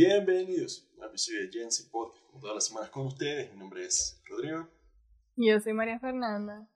[0.00, 3.50] Bienvenidos a episodio de Jensi Podcast, como todas las semanas con ustedes.
[3.50, 4.68] Mi nombre es Rodrigo.
[5.34, 6.70] Yo soy María Fernanda.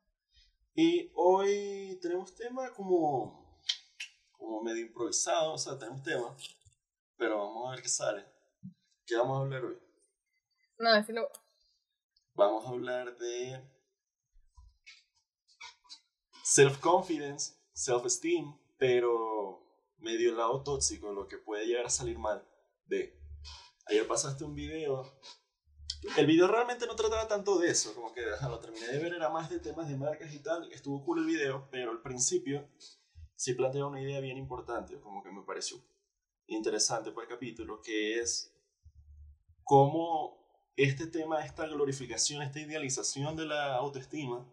[0.74, 3.62] Y hoy tenemos tema como,
[4.32, 6.36] como medio improvisado, o sea, tenemos tema,
[7.16, 8.24] pero vamos a ver qué sale.
[9.06, 9.78] ¿Qué vamos a hablar hoy?
[10.78, 11.30] No, decirlo.
[12.34, 13.62] Vamos a hablar de
[16.42, 19.64] self-confidence, self-esteem, pero
[19.98, 22.44] medio lado tóxico, lo que puede llegar a salir mal
[23.86, 25.18] Ayer pasaste un video.
[26.16, 29.30] El video realmente no trataba tanto de eso, como que lo terminé de ver, era
[29.30, 30.70] más de temas de marcas y tal.
[30.72, 32.68] Estuvo cool el video, pero al principio
[33.36, 35.78] sí plantea una idea bien importante, como que me pareció
[36.46, 38.52] interesante para el capítulo, que es
[39.64, 40.42] cómo
[40.76, 44.46] este tema, esta glorificación, esta idealización de la autoestima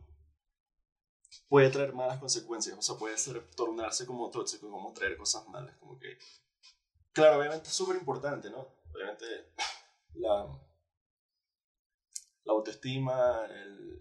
[1.47, 5.75] puede traer malas consecuencias, o sea, puede ser, tornarse como tóxico, como traer cosas malas,
[5.77, 6.17] como que
[7.13, 8.67] Claro, obviamente es súper importante, ¿no?
[8.93, 9.25] Obviamente
[10.15, 10.47] la,
[12.43, 13.47] la autoestima,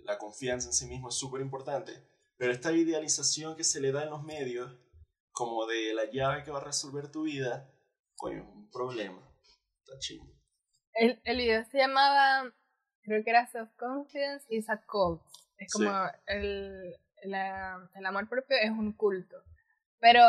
[0.04, 1.92] la confianza en sí mismo es súper importante,
[2.36, 4.72] pero esta idealización que se le da en los medios,
[5.32, 7.70] como de la llave que va a resolver tu vida,
[8.16, 9.20] coño, es un problema.
[9.84, 10.26] Está chingo.
[10.94, 12.52] El, el video se llamaba,
[13.02, 15.22] creo que era Self-Confidence is a Cult.
[15.58, 15.90] Es como
[16.26, 19.42] el, la, el amor propio es un culto.
[20.00, 20.22] Pero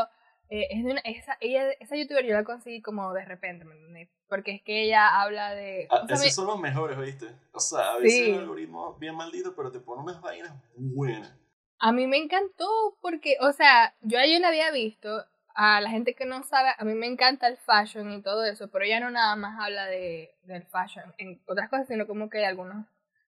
[0.49, 4.09] eh, es de una, esa, ella, esa youtuber yo la conseguí como de repente, ¿me
[4.27, 5.87] Porque es que ella habla de...
[5.91, 7.27] Ah, esos son los mejores, ¿oíste?
[7.51, 11.35] O sea, a veces el algoritmo bien maldito, pero te pone unas vainas buenas.
[11.77, 16.15] A mí me encantó porque, o sea, yo ayer la había visto, a la gente
[16.15, 19.11] que no sabe, a mí me encanta el fashion y todo eso, pero ella no
[19.11, 22.85] nada más habla de, del fashion en otras cosas, sino como que hay algunos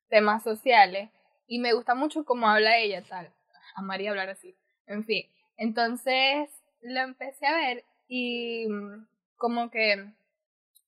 [0.09, 1.09] temas sociales.
[1.45, 3.31] Y me gusta mucho cómo habla ella, tal.
[3.75, 4.55] A María hablar así.
[4.87, 5.29] En fin.
[5.57, 6.49] Entonces,
[6.81, 10.11] lo empecé a ver y mm, como que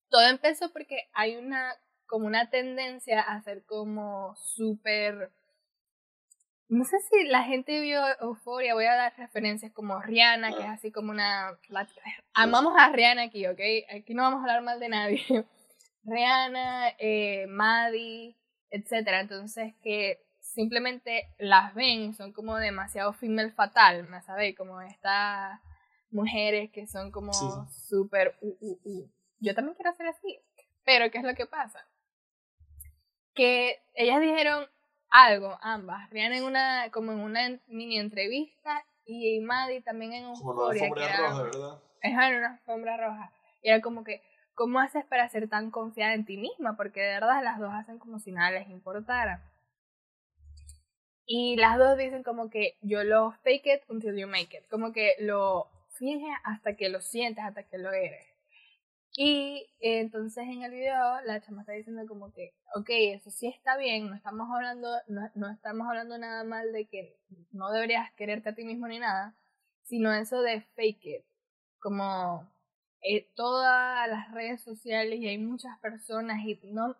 [0.09, 1.73] todo empezó porque hay una
[2.05, 5.31] como una tendencia a ser como súper
[6.69, 10.69] no sé si la gente vio Euforia, voy a dar referencias como Rihanna, que es
[10.69, 11.55] así como una...
[12.33, 13.59] Amamos a Rihanna aquí, ¿ok?
[13.95, 15.23] Aquí no vamos a hablar mal de nadie.
[16.03, 18.35] Rihanna, eh, Maddie,
[18.71, 19.07] etc.
[19.21, 24.57] Entonces que simplemente las ven son como demasiado female fatal, ¿me sabéis?
[24.57, 25.61] Como esta
[26.13, 29.09] mujeres que son como súper uh, uh, uh.
[29.39, 30.39] Yo también quiero hacer así.
[30.85, 31.85] Pero, ¿qué es lo que pasa?
[33.33, 34.67] Que ellas dijeron
[35.09, 36.09] algo, ambas.
[36.09, 40.71] Rihanna en una, como en una mini entrevista y Maddie también en un Como una
[40.71, 41.81] alfombra roja, ¿verdad?
[42.01, 43.31] en una alfombra roja.
[43.61, 44.21] Y era como que,
[44.53, 46.75] ¿cómo haces para ser tan confiada en ti misma?
[46.75, 49.41] Porque de verdad las dos hacen como si nada les importara.
[51.25, 54.67] Y las dos dicen como que yo lo fake it until you make it.
[54.69, 58.33] Como que lo finge hasta que lo sientes, hasta que lo eres.
[59.15, 63.77] Y entonces en el video la chama está diciendo como que, ok, eso sí está
[63.77, 67.15] bien, no estamos hablando, no, estamos hablando nada mal de que
[67.51, 69.35] no deberías quererte a ti mismo ni nada,
[69.83, 71.25] sino eso de fake it,
[71.79, 72.49] como
[73.03, 76.95] eh, todas las redes sociales y hay muchas personas y no,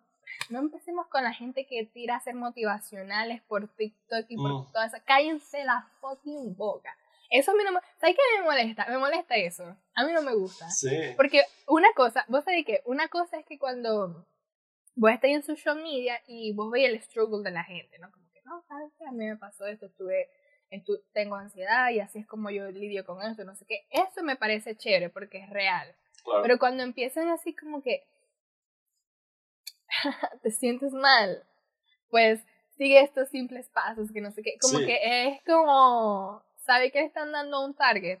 [0.50, 4.72] no empecemos con la gente que tira a ser motivacionales por TikTok y por mm.
[4.72, 6.96] toda esa, cállense la fucking boca.
[7.30, 7.80] Eso a mí no me...
[7.96, 8.86] ¿Sabes qué me molesta?
[8.88, 9.64] Me molesta eso.
[9.94, 10.68] A mí no me gusta.
[10.70, 10.88] Sí.
[11.16, 14.26] Porque una cosa, vos sabés que una cosa es que cuando
[14.94, 18.10] vos estás en social media y vos veis el struggle de la gente, ¿no?
[18.12, 19.06] Como que, no, ¿sabes qué?
[19.06, 20.28] A mí me pasó esto, estuve,
[21.12, 23.86] tengo ansiedad y así es como yo lidio con esto, no sé qué.
[23.90, 25.94] Eso me parece chévere porque es real.
[26.42, 28.06] Pero cuando empiezan así como que
[30.42, 31.44] te sientes mal,
[32.08, 32.44] pues
[32.76, 34.56] sigue estos simples pasos que no sé qué.
[34.60, 38.20] Como que es como sabe que están dando un target.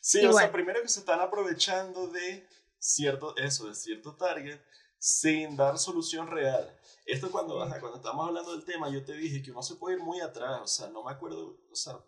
[0.00, 2.46] Sí, o sea, primero que se están aprovechando de
[2.78, 4.60] cierto, eso, de cierto target,
[4.98, 6.76] sin dar solución real.
[7.04, 10.02] Esto cuando, cuando estamos hablando del tema, yo te dije que uno se puede ir
[10.02, 11.98] muy atrás, o sea, no me acuerdo, o sea,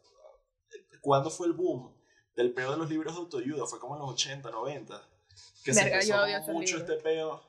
[1.00, 1.94] cuándo fue el boom
[2.34, 5.08] del peo de los libros de autoayuda, fue como en los 80, 90,
[5.64, 7.42] que se empezó mucho este peo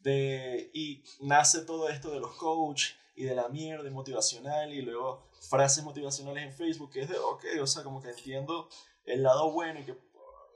[0.00, 5.28] de, y nace todo esto de los coach y de la mierda motivacional y luego
[5.48, 8.68] frases motivacionales en Facebook que es de, ok, o sea, como que entiendo
[9.04, 9.98] el lado bueno y que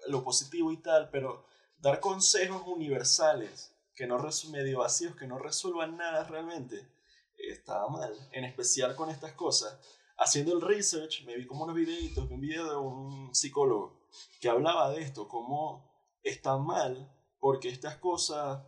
[0.09, 1.45] lo positivo y tal, pero
[1.79, 4.19] dar consejos universales que no
[4.51, 6.91] medio vacíos, que no resuelvan nada realmente,
[7.37, 9.79] estaba mal, en especial con estas cosas.
[10.17, 14.09] Haciendo el research, me vi como unos videitos, un video de un psicólogo
[14.41, 15.91] que hablaba de esto, cómo
[16.23, 18.63] está mal, porque estas cosas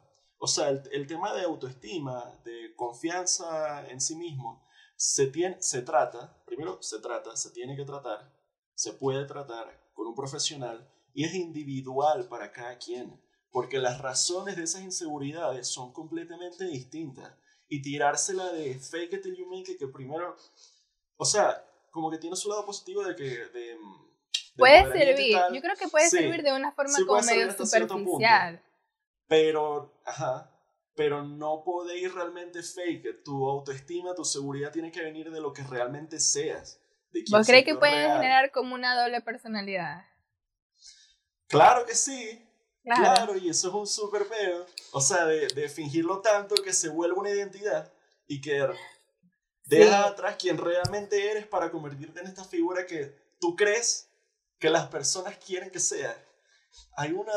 [0.45, 4.67] o sea, el, tema de autoestima, de confianza en sí mismo,
[4.97, 8.33] se, tiene, se trata, primero se trata, se tiene que tratar,
[8.75, 13.21] se puede tratar con un profesional y es individual para cada quien.
[13.53, 17.33] porque las razones de esas inseguridades son completamente distintas.
[17.69, 20.37] Y tirársela de fake it till you make it, que primero,
[21.17, 23.25] o sea, como que tiene su lado positivo de que...
[23.25, 23.79] De,
[24.57, 28.63] puede servir, yo creo que puede servir de una forma como medio superficial.
[29.27, 30.52] pero, ajá,
[30.95, 35.63] pero no podéis realmente fake Tu autoestima, tu seguridad tiene que venir de lo que
[35.63, 36.81] realmente seas.
[37.31, 40.05] ¿Vos crees que puede generar como una doble personalidad?
[41.47, 42.49] Claro que sí.
[42.85, 44.67] Claro, y eso es un súper peo.
[44.93, 47.93] O sea, de, de, fingirlo tanto que se vuelva una identidad
[48.27, 48.67] y que
[49.67, 54.09] deja atrás quien realmente eres para convertirte en esta figura que tú crees
[54.59, 56.17] que las personas quieren que sea.
[56.97, 57.33] Hay una,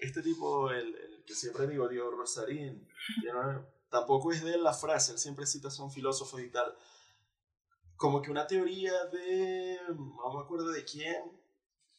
[0.00, 2.88] este tipo, el, que siempre digo, Diego Rosarín,
[3.90, 6.74] tampoco es de la frase, él siempre cita a un filósofo y tal,
[7.96, 11.36] como que una teoría de, no me acuerdo de quién,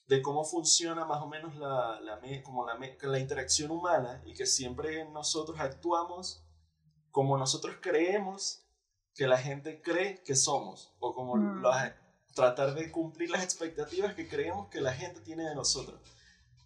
[0.08, 4.46] de cómo funciona más o menos la, la, como la, la interacción humana y que
[4.46, 6.44] siempre nosotros actuamos
[7.12, 8.64] como nosotros creemos
[9.16, 11.64] que la gente cree que somos o como mm.
[12.36, 16.00] tratar de cumplir las expectativas que creemos que la gente tiene de nosotros.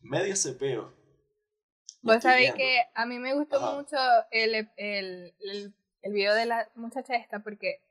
[0.01, 0.93] Medio cepeo.
[2.01, 3.97] Vos sabéis que a mí me gustó mucho
[4.31, 7.81] el, el, el, el, video de la muchacha esta porque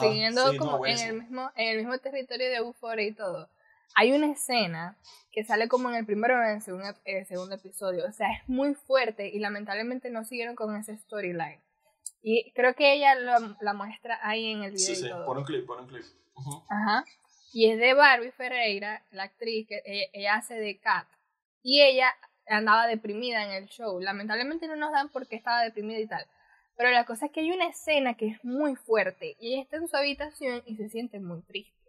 [0.00, 3.48] siguiendo como en, el mismo, en el mismo territorio de Euphoria y todo
[3.94, 4.96] hay una escena
[5.30, 8.06] que sale como en el primero o en el segundo, el segundo episodio.
[8.06, 11.60] O sea, es muy fuerte y lamentablemente no siguieron con ese storyline.
[12.22, 14.94] Y creo que ella lo, la muestra ahí en el video.
[14.94, 16.04] Sí, sí, pon un clip, pon un clip.
[16.68, 17.04] Ajá.
[17.52, 21.06] Y es de Barbie Ferreira, la actriz que ella, ella, hace de Kat.
[21.62, 22.14] Y ella
[22.46, 24.00] andaba deprimida en el show.
[24.00, 26.26] Lamentablemente no nos dan porque estaba deprimida y tal.
[26.76, 29.76] Pero la cosa es que hay una escena que es muy fuerte y ella está
[29.76, 31.82] en su habitación y se siente muy triste.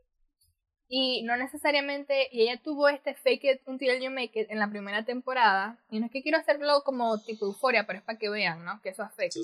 [0.87, 4.69] Y no necesariamente, y ella tuvo este fake it until you make it en la
[4.69, 5.79] primera temporada.
[5.89, 8.79] Y no es que quiero hacerlo como tipo euforia, pero es para que vean, ¿no?
[8.81, 9.39] Que eso afecta.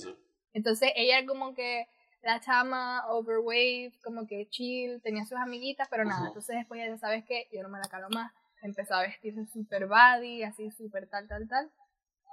[0.54, 1.88] Entonces ella como que
[2.22, 6.28] la chama overweight, como que chill, tenía sus amiguitas, pero nada.
[6.28, 8.32] Entonces después ya sabes que yo no me la calo más.
[8.62, 11.72] Empezó a vestirse super body, así super tal, tal, tal.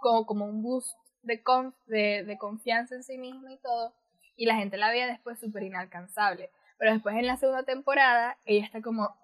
[0.01, 1.43] Como, como un boost de,
[1.87, 3.95] de, de confianza en sí misma y todo.
[4.37, 6.51] Y la gente la veía después súper inalcanzable.
[6.79, 9.17] Pero después en la segunda temporada, ella está como,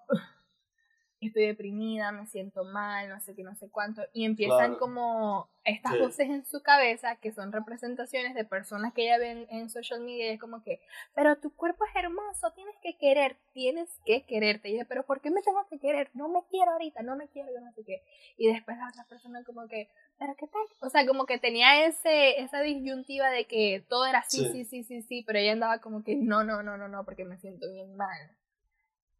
[1.27, 4.01] estoy deprimida, me siento mal, no sé qué, no sé cuánto.
[4.13, 9.17] Y empiezan como estas voces en su cabeza que son representaciones de personas que ella
[9.17, 10.81] ve en, social media y es como que,
[11.15, 14.69] pero tu cuerpo es hermoso, tienes que querer, tienes que quererte.
[14.69, 16.09] Y dice, pero ¿por qué me tengo que querer?
[16.13, 18.03] No me quiero ahorita, no me quiero, no sé qué.
[18.37, 19.89] Y después la otra persona como que,
[20.19, 20.61] pero ¿qué tal?
[20.79, 24.83] O sea, como que tenía ese, esa disyuntiva de que todo era sí, sí, sí,
[24.83, 27.71] sí, sí, pero ella andaba como que no, no, no, no, no, porque me siento
[27.71, 28.31] bien mal.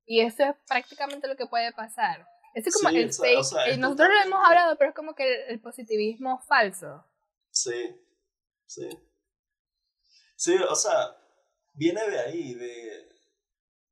[0.05, 2.27] Y eso es prácticamente lo que puede pasar.
[2.53, 3.45] Es como el fake.
[3.67, 7.03] Eh, nosotros lo hemos hablado, pero es como que el, positivismo falso.
[7.50, 7.95] Sí,
[8.65, 8.89] sí.
[10.35, 11.17] Sí, o sea,
[11.73, 13.09] viene de ahí, de,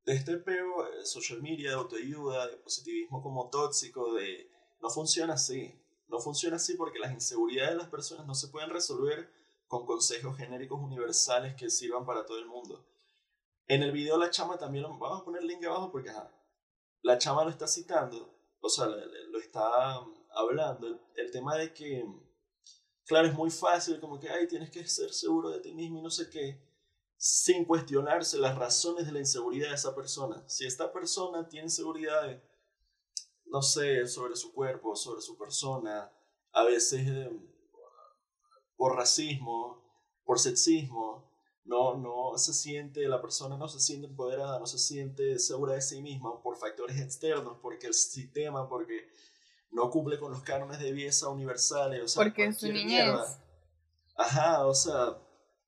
[0.05, 5.33] de este pego de social media, de autoayuda, de positivismo como tóxico, de no funciona
[5.33, 5.77] así.
[6.07, 9.31] No funciona así porque las inseguridades de las personas no se pueden resolver
[9.67, 12.85] con consejos genéricos universales que sirvan para todo el mundo.
[13.67, 16.11] En el video la chama también, lo, vamos a poner el link abajo porque
[17.01, 22.05] la chama lo está citando, o sea, lo está um, hablando, el, tema de que,
[23.05, 26.01] claro, es muy fácil, como que, ay, tienes que ser seguro de ti mismo y
[26.01, 26.61] no sé qué,
[27.17, 30.43] sin cuestionarse las razones de la inseguridad de esa persona.
[30.47, 32.41] Si esta persona tiene seguridad,
[33.45, 36.11] no sé, sobre su cuerpo, sobre su persona,
[36.51, 37.31] a veces eh,
[38.75, 39.83] por racismo,
[40.23, 41.30] por sexismo,
[41.65, 45.81] no, no se siente, la persona no se siente empoderada, no se siente segura de
[45.81, 49.09] sí misma por factores externos, porque el sistema, porque
[49.71, 53.15] no cumple con los cánones de belleza universales, o sea, porque es su niñez.
[54.15, 55.17] Ajá, o sea,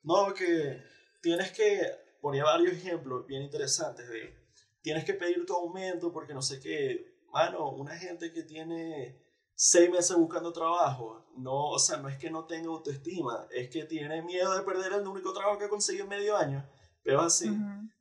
[0.03, 0.83] no, que
[1.21, 1.79] tienes que,
[2.21, 4.35] ponía varios ejemplos bien interesantes de,
[4.81, 9.22] tienes que pedir tu aumento porque no sé qué, mano, una gente que tiene
[9.55, 13.85] seis meses buscando trabajo, no, o sea, no es que no tenga autoestima, es que
[13.85, 16.65] tiene miedo de perder el único trabajo que ha conseguido en medio año,
[17.03, 17.49] pero así.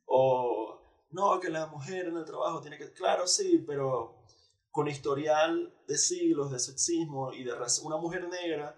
[0.05, 0.79] O,
[1.11, 4.23] no, que la mujer en el trabajo tiene que, claro, sí, pero
[4.71, 8.75] con historial de siglos de sexismo y de raza, una mujer negra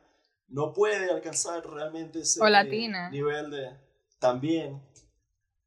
[0.48, 2.40] no puede alcanzar realmente ese
[3.12, 3.78] nivel de,
[4.20, 4.82] también,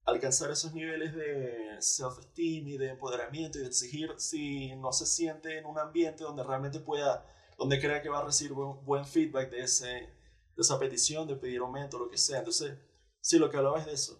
[0.08, 5.58] alcanzar esos niveles de self-esteem y de empoderamiento y de exigir si no se siente
[5.58, 7.26] en un ambiente donde realmente pueda,
[7.58, 10.10] donde crea que va a recibir buen, feedback de, ese, de
[10.56, 12.38] esa petición, de pedir aumento, lo que sea.
[12.38, 12.78] Entonces,
[13.20, 14.18] sí, lo que hablaba es de eso,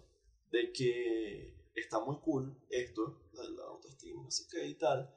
[0.50, 5.14] de que está muy cool esto, la autoestima, no sé qué y tal,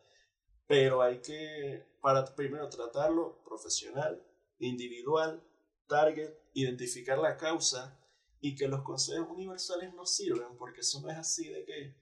[0.68, 4.26] pero hay que, para primero tratarlo profesional
[4.60, 5.44] individual,
[5.88, 8.01] target, identificar la causa
[8.42, 11.96] y que los consejos universales no sirven porque eso no es así de que,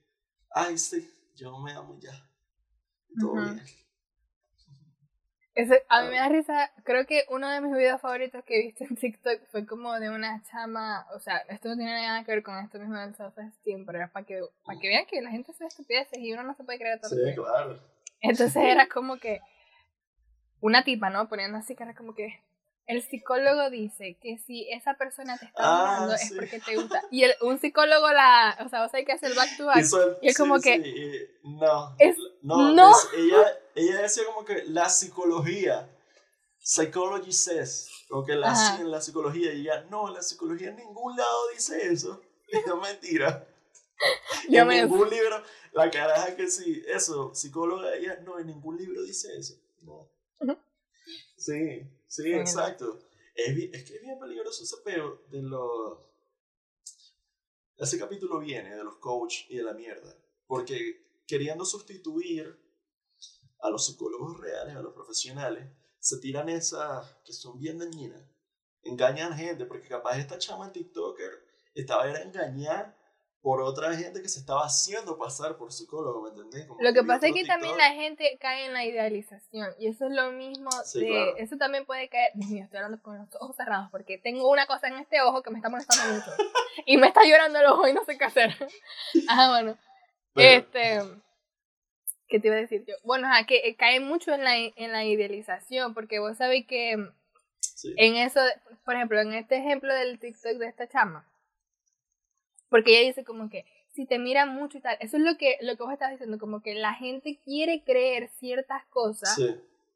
[0.50, 2.12] ay, sí, yo me amo ya.
[3.20, 3.60] Todo bien.
[5.88, 8.84] a mí me da risa, creo que uno de mis videos favoritos que he visto
[8.84, 12.42] en TikTok fue como de una chama, o sea, esto no tiene nada que ver
[12.42, 15.52] con esto mismo del self-esteem, pero era para que, para que vean que la gente
[15.52, 17.10] se estupideces y uno no se puede creer todo.
[17.10, 17.80] Sí, claro.
[18.22, 19.40] Entonces era como que
[20.60, 21.28] una tipa, ¿no?
[21.28, 22.40] Poniendo así era como que
[22.86, 27.02] el psicólogo dice que si esa persona te está ah, es porque te gusta.
[27.10, 29.84] Y el, un psicólogo la, o sea, vos sabés que hace el back to back.
[30.22, 31.94] y es como que no.
[31.98, 32.92] Es, no, no.
[33.16, 35.88] ella, ella decía como que la psicología
[36.58, 41.16] psychology says, o que la, en la psicología y ella, no, la psicología en ningún
[41.16, 42.22] lado dice eso.
[42.48, 43.46] Es mentira.
[44.48, 45.40] en ningún libro,
[45.72, 49.54] la caraja que sí, eso, psicóloga, ella, no, en ningún libro dice eso.
[49.82, 50.08] No.
[51.36, 52.98] Sí, sí, exacto.
[53.34, 55.98] Es, es, que es bien peligroso ese peo de los...
[57.76, 60.14] Ese capítulo viene de los coach y de la mierda.
[60.46, 62.58] Porque queriendo sustituir
[63.60, 68.22] a los psicólogos reales, a los profesionales, se tiran esas que son bien dañinas.
[68.82, 72.98] Engañan gente, porque capaz esta chama en TikToker estaba era engañar
[73.42, 76.68] por otra gente que se estaba haciendo pasar por psicólogo, ¿me entendés?
[76.78, 80.12] lo que, pasa es que también la gente cae en la idealización y eso es
[80.12, 83.88] lo mismo de, eso también puede caer, Dios mío, estoy hablando con los ojos cerrados
[83.90, 86.30] porque tengo una cosa en este ojo que me está molestando mucho
[86.86, 88.54] y me está llorando el ojo y no sé qué hacer.
[89.28, 89.78] ah, bueno.
[90.34, 91.00] este
[92.28, 92.94] ¿qué te iba a decir yo?
[93.02, 96.92] Bueno, que eh, cae mucho en la, en la idealización porque vos sabéis que
[97.96, 98.40] en eso,
[98.84, 101.29] por ejemplo, en este ejemplo del TikTok de esta chama
[102.70, 105.58] porque ella dice como que si te mira mucho y tal, eso es lo que,
[105.60, 109.36] lo que vos estás diciendo, como que la gente quiere creer ciertas cosas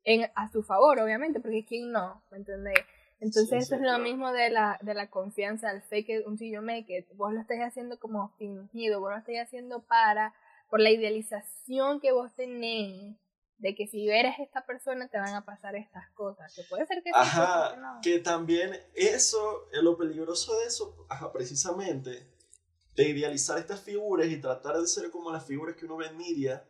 [0.04, 2.78] en, a su favor, obviamente, porque quién no, ¿me entendés?
[3.20, 6.60] Entonces eso es lo mismo de la, de la confianza, el fake it until you
[6.60, 7.06] make it.
[7.14, 10.34] Vos lo estás haciendo como fingido, vos lo estás haciendo para,
[10.68, 13.16] por la idealización que vos tenés
[13.58, 16.54] de que si eres esta persona te van a pasar estas cosas.
[16.54, 22.26] Que puede ser que Ajá, que también eso, lo peligroso de eso, ajá, precisamente,
[22.94, 26.16] de idealizar estas figuras y tratar de ser como las figuras que uno ve en
[26.16, 26.66] media,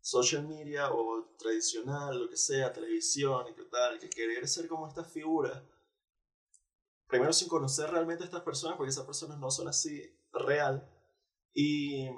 [0.00, 4.88] social media o tradicional, lo que sea, televisión y qué tal, que querer ser como
[4.88, 5.62] estas figuras,
[7.06, 10.88] primero sin conocer realmente a estas personas, porque esas personas no son así real,
[11.52, 12.08] y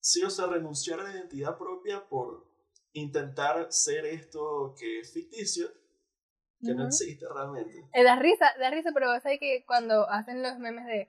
[0.00, 2.46] sí, o sea, renunciar a la identidad propia por
[2.92, 5.68] intentar ser esto que es ficticio,
[6.60, 7.84] que no existe realmente.
[7.92, 11.08] Eh, da risa, da risa, pero sabes que cuando hacen los memes de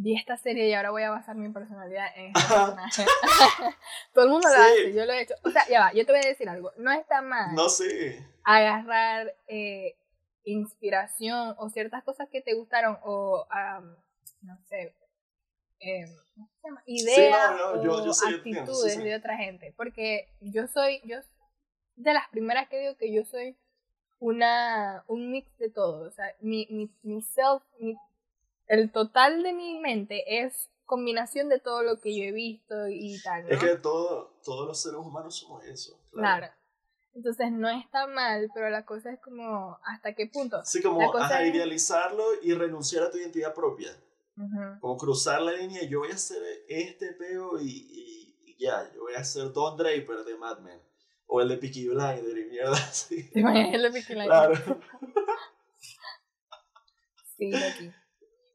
[0.00, 3.04] vi esta serie y ahora voy a basar mi personalidad en este personaje.
[4.14, 5.34] Todo el mundo lo hace, yo lo he hecho.
[5.44, 6.72] O sea, ya va, yo te voy a decir algo.
[6.78, 7.54] No está mal.
[7.54, 8.26] No sé.
[8.44, 9.96] Agarrar eh,
[10.44, 13.46] inspiración o ciertas cosas que te gustaron o,
[14.40, 14.94] no sé,
[15.80, 16.06] eh,
[16.86, 19.74] ideas o actitudes de otra gente.
[19.76, 21.18] Porque yo soy, yo
[21.96, 23.54] de las primeras que digo que yo soy
[24.18, 26.08] una un mix de todo.
[26.08, 27.96] O sea, mi, mi, mi self, mi
[28.70, 33.20] el total de mi mente es combinación de todo lo que yo he visto y
[33.20, 33.42] tal.
[33.42, 33.48] ¿no?
[33.48, 36.00] Es que todo, todos los seres humanos somos eso.
[36.12, 36.46] Claro.
[37.12, 40.60] Entonces no está mal, pero la cosa es como, ¿hasta qué punto?
[40.64, 43.90] Sí, como idealizarlo y renunciar a tu identidad propia.
[44.80, 47.66] Como cruzar la línea, yo voy a hacer este peo y,
[48.46, 50.80] y, ya, yo voy a ser Don Draper de Mad Men.
[51.26, 53.28] O el de Peaky Blinder y mierda así.
[53.30, 54.28] ¿Te el de Peaky Blinder?
[54.28, 54.54] Claro.
[57.36, 57.92] sí, aquí.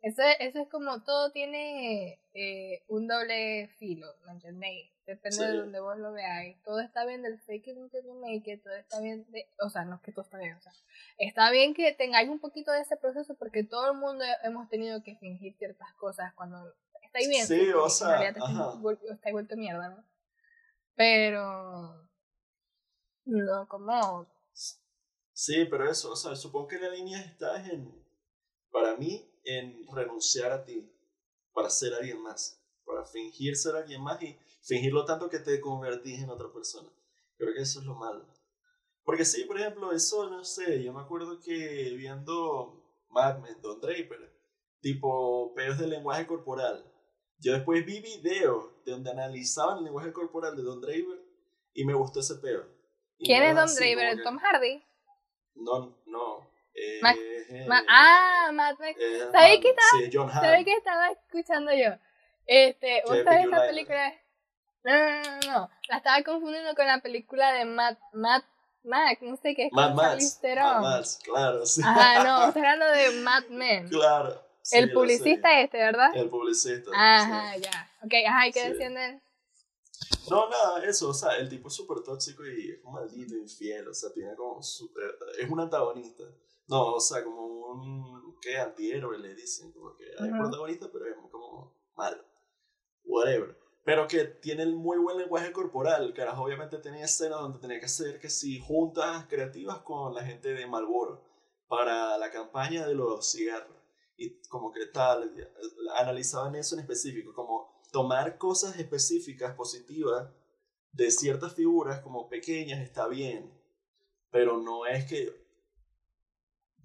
[0.05, 4.91] Eso, eso es como todo tiene eh, un doble filo, ¿me entendéis?
[5.07, 6.62] Depende de donde vos lo veáis.
[6.62, 9.69] Todo está bien del fake it until you make it, todo está bien, de, o
[9.71, 10.74] sea, no es que todo está bien, o sea,
[11.17, 15.01] está bien que tengáis un poquito de ese proceso porque todo el mundo hemos tenido
[15.01, 16.71] que fingir ciertas cosas cuando
[17.01, 17.47] estáis bien.
[17.47, 18.75] Sí, o sea, en realidad
[19.12, 20.05] estáis vuelto mierda, ¿no?
[20.93, 22.07] Pero,
[23.25, 24.27] no, como...
[25.33, 27.91] Sí, pero eso, o sea, supongo que la línea está en,
[28.69, 30.91] para mí, en renunciar a ti
[31.53, 36.21] para ser alguien más, para fingir ser alguien más y fingirlo tanto que te convertís
[36.21, 36.89] en otra persona.
[37.37, 38.25] Creo que eso es lo malo.
[39.03, 43.79] Porque sí, por ejemplo, eso, no sé, yo me acuerdo que viendo Mad Men, Don
[43.79, 44.33] Draper,
[44.81, 46.83] tipo peos de lenguaje corporal,
[47.37, 51.23] yo después vi videos de donde analizaban el lenguaje corporal de Don Draper
[51.73, 52.65] y me gustó ese peo.
[53.19, 54.23] ¿Quién es Don Draper?
[54.23, 54.83] ¿Tom Hardy?
[55.55, 56.54] No, no.
[56.75, 57.00] Eh,
[57.88, 61.91] ah, Matt eh, ¿Sabes qué estaba, ¿sabes qué estaba escuchando yo?
[62.46, 64.13] Este, ¿vos sabés esa película?
[64.84, 68.46] No, no, no, no, la estaba confundiendo con la película de Matt, Matt
[68.84, 69.74] Max, no sé qué es.
[69.74, 70.39] Mad Max.
[70.44, 71.65] Mad Max, claro.
[71.65, 71.82] Sí.
[71.84, 73.89] Ajá, no, estoy hablando de Mad Men.
[73.89, 74.41] Claro.
[74.72, 76.15] el publicista este, ¿verdad?
[76.15, 76.91] El publicista.
[76.94, 77.89] Ajá, ya.
[78.03, 79.22] Ok, ajá, ¿y qué decían de él?
[80.29, 83.88] No, nada, eso, o sea, el tipo es súper tóxico y es un maldito infiel,
[83.88, 86.24] o sea, tiene como super, es un antagonista.
[86.67, 88.57] No, o sea, como un, ¿qué?
[88.57, 92.24] Antihéroe le dicen, como que hay un protagonista, pero es como malo,
[93.03, 93.57] whatever.
[93.84, 97.86] Pero que tiene el muy buen lenguaje corporal, carajo, obviamente tenía escenas donde tenía que
[97.86, 101.24] hacer que si juntas creativas con la gente de Malboro
[101.67, 103.77] para la campaña de los cigarros.
[104.17, 105.31] Y como que tal,
[105.98, 110.31] analizaban eso en específico, como tomar cosas específicas, positivas,
[110.91, 113.53] de ciertas figuras como pequeñas está bien,
[114.31, 115.44] pero no es que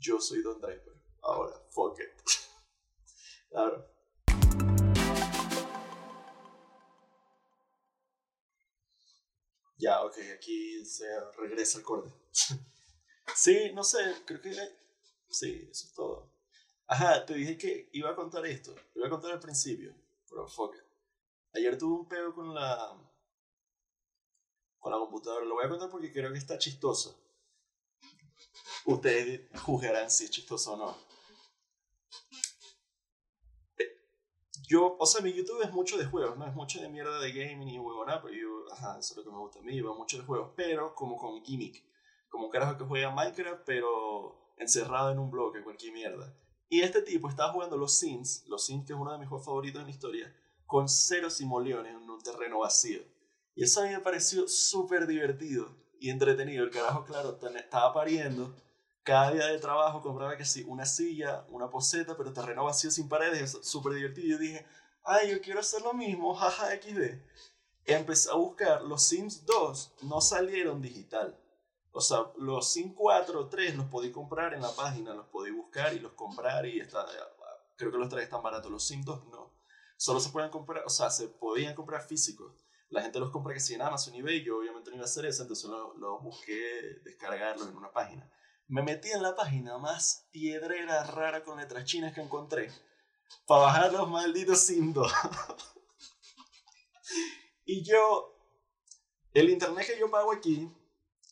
[0.01, 0.95] yo soy Don Draper.
[1.23, 2.09] Ahora, fuck it.
[3.51, 3.87] claro.
[9.77, 11.07] Ya, ok, aquí se
[11.39, 12.11] regresa el corte.
[13.35, 14.53] sí, no sé, creo que
[15.31, 16.31] sí, eso es todo.
[16.87, 19.95] Ajá, te dije que iba a contar esto, lo iba a contar al principio,
[20.29, 20.85] pero fuck it.
[21.55, 22.97] Ayer tuve un pedo con la.
[24.79, 25.45] con la computadora.
[25.45, 27.30] Lo voy a contar porque creo que está chistoso.
[28.87, 30.97] Ustedes juzgarán si es chistoso o no.
[34.69, 37.33] Yo, o sea, mi YouTube es mucho de juegos, no es mucho de mierda de
[37.33, 39.97] gaming y huevona, pero yo, ajá, eso es lo que me gusta a mí, veo
[39.97, 41.85] mucho de juegos, pero como con gimmick,
[42.29, 46.37] como un carajo que juega Minecraft, pero encerrado en un bloque, cualquier mierda.
[46.69, 49.45] Y este tipo estaba jugando los Sims, los Sims que es uno de mis juegos
[49.45, 53.03] favoritos en la historia, con cero simoleones en un terreno vacío.
[53.57, 56.63] Y eso a mí me pareció súper divertido y entretenido.
[56.63, 58.55] El carajo, claro, estaba pariendo.
[59.03, 63.09] Cada día de trabajo compraba que sí, una silla, una poseta, pero terreno vacío sin
[63.09, 64.27] paredes, súper divertido.
[64.27, 64.67] Y yo dije,
[65.05, 67.21] ay, yo quiero hacer lo mismo, jaja, XD.
[67.87, 71.39] Empecé a buscar, los Sims 2 no salieron digital.
[71.93, 75.51] O sea, los Sims 4 o 3 los podí comprar en la página, los podí
[75.51, 77.07] buscar y los comprar y está,
[77.77, 78.71] creo que los 3 están baratos.
[78.71, 79.51] Los Sims 2 no
[80.01, 82.65] solo se pueden comprar, o sea, se podían comprar físicos.
[82.89, 85.07] La gente los compra que si en Amazon y eBay, yo obviamente no iba a
[85.07, 88.27] hacer eso, entonces los lo busqué descargarlos en una página.
[88.71, 92.71] Me metí en la página más piedrera rara con letras chinas que encontré
[93.45, 95.05] para bajar los malditos Sindo.
[97.65, 98.33] y yo,
[99.35, 100.73] el internet que yo pago aquí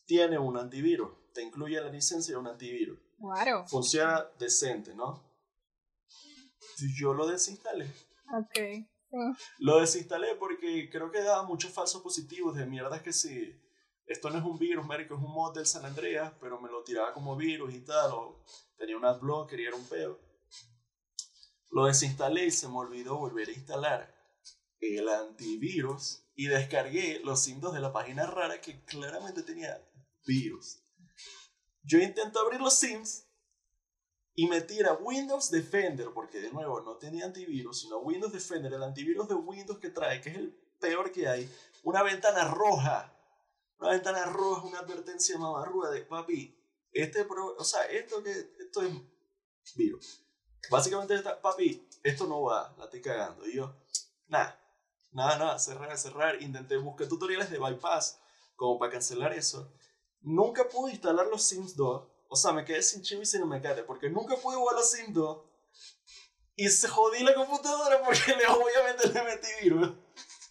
[0.05, 2.99] tiene un antivirus, te incluye la licencia de un antivirus.
[3.17, 3.65] Claro.
[3.69, 5.23] Funciona decente, ¿no?
[6.99, 7.89] Yo lo desinstalé
[8.37, 8.59] Ok.
[9.59, 13.57] Lo desinstalé porque creo que daba muchos falsos positivos de mierdas que si
[14.09, 16.83] esto no es un virus, médico, es un mod del San Andreas, pero me lo
[16.83, 18.43] tiraba como virus y tal, o
[18.75, 20.19] tenía un adblocker y era un peo.
[21.69, 24.15] Lo desinstalé y se me olvidó volver a instalar
[24.79, 29.79] el antivirus y descargué los signos de la página rara que claramente tenía
[30.25, 30.83] virus.
[31.83, 33.27] Yo intento abrir los sims
[34.33, 38.81] y me tira Windows Defender, porque de nuevo no tenía antivirus, sino Windows Defender, el
[38.81, 41.47] antivirus de Windows que trae, que es el peor que hay,
[41.83, 43.15] una ventana roja.
[43.79, 46.55] Una ventana roja, una advertencia mamarruda de papi,
[46.91, 50.21] este o sea, esto que esto es virus.
[50.69, 53.47] Básicamente está, papi, esto no va, la estoy cagando.
[53.47, 53.75] Y yo,
[54.27, 54.59] nada,
[55.11, 56.41] nada, nada, cerrar, cerrar.
[56.41, 58.19] Intenté buscar tutoriales de bypass
[58.55, 59.71] como para cancelar eso.
[60.21, 63.83] Nunca pude instalar los Sims 2 o sea, me quedé sin chivo y sin mecate
[63.83, 65.41] porque nunca pude jugar a Sims 2.
[66.55, 69.93] Y se jodí la computadora porque le, obviamente le metí virus.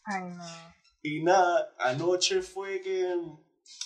[0.05, 0.78] Ay, no.
[1.03, 3.15] Y nada, anoche fue que.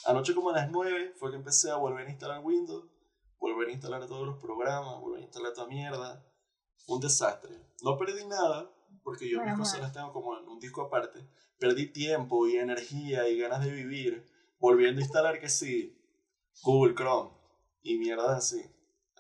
[0.07, 2.85] Anoche, como a las 9, fue que empecé a volver a instalar Windows,
[3.39, 6.25] volver a instalar todos los programas, volver a instalar toda mierda.
[6.87, 7.51] Un desastre.
[7.83, 8.73] No perdí nada,
[9.03, 11.29] porque yo mis cosas las tengo como en un disco aparte.
[11.59, 14.27] Perdí tiempo y energía y ganas de vivir
[14.63, 16.01] volviendo a instalar que sí,
[16.63, 17.31] Google Chrome,
[17.83, 18.63] y mierda así.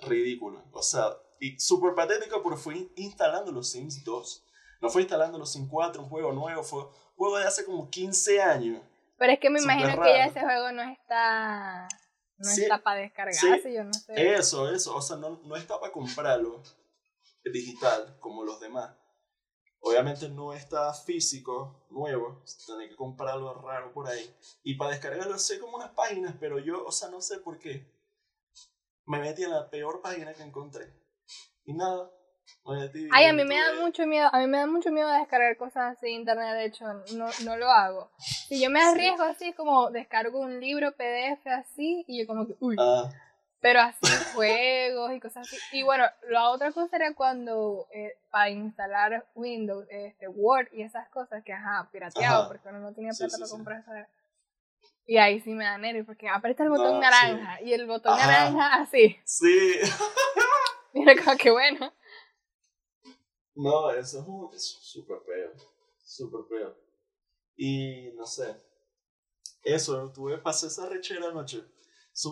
[0.00, 0.64] Ridículo.
[0.72, 4.46] O sea, y súper patético, pero fue instalando los Sims 2.
[4.81, 6.85] No fue instalando los Sims 4, un juego nuevo, fue
[7.16, 8.83] juego de hace como 15 años.
[9.18, 11.88] Pero es que me imagino que ya ese juego no está.
[12.38, 14.35] No está para descargarse, yo no sé.
[14.35, 14.96] Eso, eso.
[14.96, 16.62] O sea, no, no está para comprarlo
[17.44, 18.94] digital como los demás.
[19.81, 24.37] Obviamente no está físico, nuevo, tiene que comprarlo raro por ahí.
[24.62, 27.92] Y para descargarlo sé como unas páginas, pero yo, o sea, no sé por qué
[29.07, 30.92] me metí en la peor página que encontré.
[31.64, 32.11] Y nada.
[33.10, 35.96] Ay, a mí me da mucho miedo, a mí me da mucho miedo descargar cosas
[35.96, 36.84] así de internet, de hecho,
[37.14, 38.10] no, no lo hago.
[38.18, 42.46] Si yo me arriesgo así, es como descargo un libro PDF así, y yo como
[42.46, 42.76] que, uy.
[42.78, 43.10] Ah.
[43.62, 45.56] Pero así juegos y cosas así.
[45.70, 51.08] Y bueno, la otra cosa era cuando eh, para instalar Windows, este, Word y esas
[51.10, 54.08] cosas que, ajá, pirateado, porque uno no tenía plata para comprar esa
[55.06, 58.82] Y ahí sí me da nervios porque aprieta el botón naranja y el botón naranja
[58.82, 59.16] así.
[59.24, 59.74] Sí.
[60.92, 61.92] Mira como que bueno.
[63.54, 65.52] No, eso es súper feo.
[66.04, 66.76] Súper feo.
[67.56, 68.56] Y no sé.
[69.62, 71.64] Eso, tuve, pasé esa rechera anoche.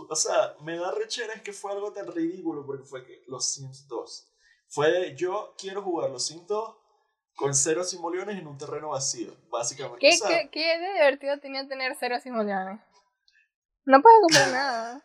[0.09, 3.53] o sea, me da rechera es que fue algo tan ridículo porque fue que los
[3.53, 4.27] Sims 2.
[4.69, 6.77] Fue de, yo quiero jugar los Sims 2
[7.37, 10.01] con cero simoleones en un terreno vacío, básicamente.
[10.01, 12.81] ¿Qué, ¿qué, qué de divertido tenía tener cero simoleones?
[13.85, 15.05] No puedes comprar nada.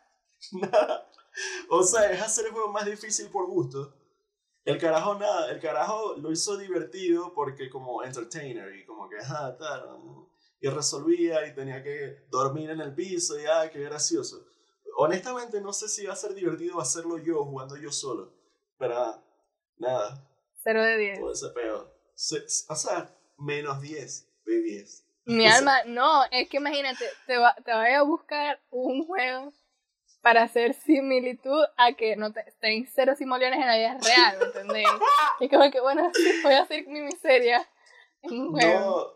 [0.51, 1.12] nada.
[1.69, 3.93] O sea, es hacer el juego más difícil por gusto.
[4.65, 9.56] El carajo nada, el carajo lo hizo divertido porque como entertainer y como que, ah,
[9.60, 9.99] tal,
[10.60, 14.43] y resolvía y tenía que dormir en el piso y, ah, qué gracioso.
[14.97, 18.34] Honestamente no sé si va a ser divertido hacerlo yo jugando yo solo,
[18.80, 19.23] pero
[19.78, 20.28] nada.
[20.63, 21.19] Cero de 10.
[21.19, 21.93] Todo ese pedo.
[22.69, 25.06] O sea, menos 10 de 10.
[25.25, 29.54] Mi alma, no, es que imagínate, te, va, te voy a buscar un juego
[30.26, 34.46] para hacer similitud a que no te, tenéis cero simoleones en la vida real, ¿me
[34.46, 34.88] entendés?
[35.40, 36.12] y como que, bueno,
[36.44, 37.70] voy a hacer mi miseria
[38.24, 38.80] en un juego.
[38.80, 39.14] No,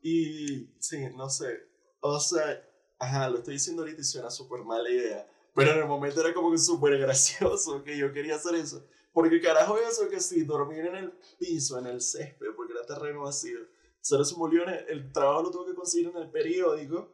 [0.00, 1.60] y sí, no sé.
[2.00, 2.58] O sea,
[2.98, 5.30] ajá, lo estoy diciendo ahorita y suena súper mala idea.
[5.54, 8.82] Pero en el momento era como que súper gracioso que yo quería hacer eso.
[9.12, 13.24] Porque carajo eso que sí, dormir en el piso, en el césped, porque era terreno
[13.24, 13.58] vacío.
[14.00, 17.10] Cero simoleones, el trabajo lo tuve que conseguir en el periódico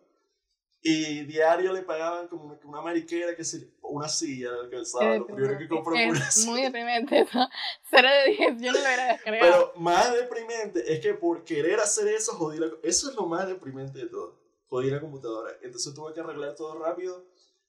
[0.85, 5.19] y diario le pagaban como una, una mariquera, que se, una silla, que el sábado,
[5.19, 6.51] lo primero que compró es una silla.
[6.51, 7.39] Muy deprimente eso.
[7.91, 9.73] Cero de 10, yo no lo hubiera descargado.
[9.73, 13.47] Pero más deprimente es que por querer hacer eso, jodí la, Eso es lo más
[13.47, 14.41] deprimente de todo.
[14.67, 15.53] Jodí la computadora.
[15.63, 17.27] Entonces tuve que arreglar todo rápido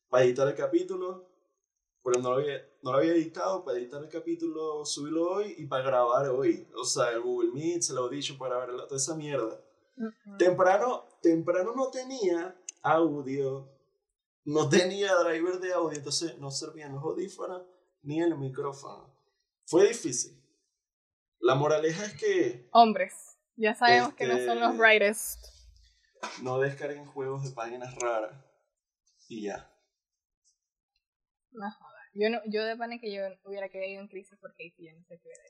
[0.09, 1.29] para editar el capítulo.
[2.03, 5.67] Pero no lo había, no lo había editado para editar el capítulo, subirlo hoy y
[5.67, 6.67] para grabar hoy.
[6.75, 9.61] O sea, el Google Meet, el Audition para ver toda esa mierda.
[10.37, 13.73] Temprano, temprano no tenía audio,
[14.45, 17.63] no tenía driver de audio, entonces no servían los audífonos
[18.01, 19.15] ni el micrófono.
[19.65, 20.39] Fue difícil.
[21.39, 22.69] La moraleja es que...
[22.71, 25.45] Hombres, ya sabemos que no son los este, brightest.
[26.41, 28.33] No descarguen juegos de páginas raras
[29.27, 29.69] y ya.
[31.51, 31.67] No
[32.13, 35.19] Yo, no, yo de pana que yo hubiera caído en crisis porque yo no sé
[35.19, 35.43] qué hubiera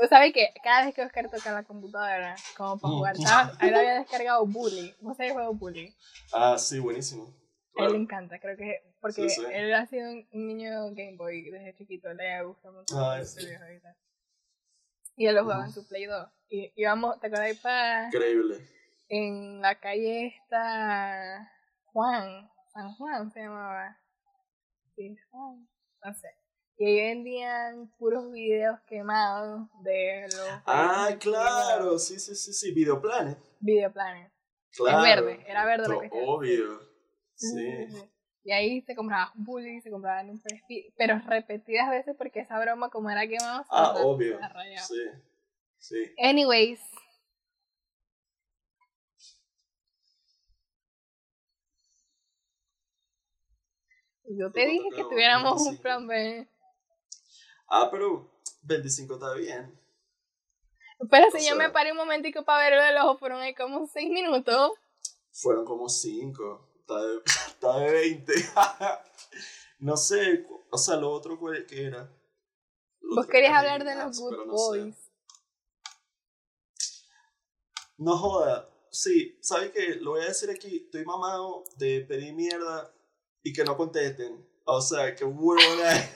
[0.00, 3.16] Tú sabes que cada vez que Oscar toca la computadora, como para jugar,
[3.60, 4.94] él había descargado Bully.
[5.00, 5.94] ¿Vos sabés el juego Bully?
[6.32, 7.34] Ah, sí, buenísimo.
[7.78, 11.74] A él le encanta, creo que porque él ha sido un niño Game Boy desde
[11.74, 13.46] chiquito, le gusta mucho ah, sí.
[15.16, 16.28] Y él lo jugaba en su Play 2.
[16.50, 17.56] Y íbamos, ¿te acuerdas?
[17.58, 18.58] Para, Increíble.
[19.08, 21.50] En la calle esta
[21.86, 23.98] Juan, San Juan se llamaba.
[24.94, 25.68] Sí, Juan,
[26.04, 26.41] no sé
[26.82, 30.48] y ahí vendían puros videos quemados de los...
[30.66, 33.38] Ah, claro, sí, sí, sí, sí, Videoplanet.
[33.60, 34.32] Videoplanet.
[34.76, 34.98] Claro.
[34.98, 36.80] Es verde, era verde lo que Obvio,
[37.36, 37.86] sí.
[38.42, 40.42] Y ahí se compraba un bully, se compraban un
[40.96, 43.64] pero repetidas veces porque esa broma como era quemado...
[43.70, 44.40] Ah, obvio,
[44.84, 45.04] sí,
[45.78, 46.12] sí.
[46.18, 46.80] Anyways,
[54.24, 56.48] Yo te dije que tuviéramos un plan B.
[57.74, 58.30] Ah, pero
[58.64, 59.80] 25 está bien.
[61.10, 64.10] Pero si yo me paré un momentico para ver el ojo, fueron ahí como 6
[64.10, 64.72] minutos.
[65.32, 66.68] Fueron como 5.
[66.80, 68.32] Está de, 20.
[69.78, 72.14] no sé, o sea, lo otro que era.
[73.00, 75.10] Vos querías hablar de los Good Boys.
[77.96, 78.68] No joda.
[78.90, 79.94] Sí, ¿sabes qué?
[79.94, 80.82] Lo voy a decir aquí.
[80.84, 82.92] Estoy mamado de pedir mierda
[83.42, 84.46] y que no contesten.
[84.64, 86.10] O sea, que huevona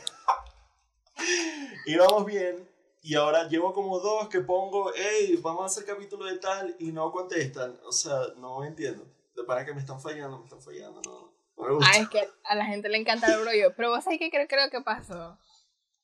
[1.86, 2.68] íbamos bien
[3.02, 6.90] y ahora llevo como dos que pongo, hey, vamos a hacer capítulo de tal y
[6.90, 7.78] no contestan.
[7.84, 9.06] O sea, no entiendo.
[9.34, 11.36] De para que me están fallando, me están fallando, no.
[11.82, 13.72] Ah, es que a la gente le encanta el rollo.
[13.76, 15.38] Pero vos sabés qué creo, creo que pasó.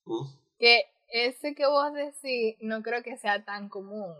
[0.05, 0.27] ¿Mm?
[0.59, 4.14] Que ese que vos decís no creo que sea tan común.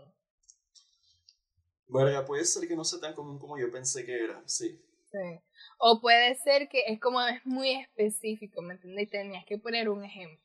[1.87, 4.79] Bueno, puede ser que no sea tan común como yo pensé que era, sí.
[5.11, 5.41] Sí.
[5.77, 9.09] O puede ser que es como es muy específico, ¿me entendés?
[9.09, 10.42] Tenías que poner un ejemplo.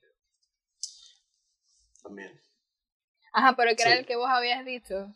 [2.08, 2.40] También.
[3.34, 5.14] Ajá, pero que era el que vos habías dicho.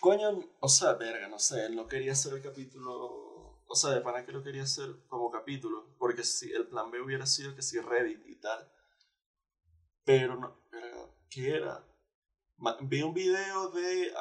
[0.00, 4.00] Coño, o sea, verga, no sé, él no quería hacer el capítulo, o sea, de
[4.00, 7.62] pana que lo quería hacer como capítulo, porque si el plan B hubiera sido que
[7.62, 8.68] si Reddit y tal.
[10.02, 10.60] Pero no,
[11.28, 11.86] ¿qué era?
[12.80, 14.12] Vi un video de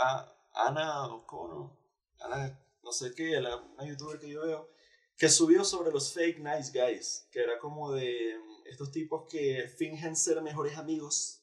[0.53, 1.71] Ana O'Connor,
[2.19, 4.69] Ana, no sé qué, una youtuber que yo veo,
[5.17, 10.15] que subió sobre los fake nice guys, que era como de estos tipos que fingen
[10.15, 11.38] ser mejores amigos,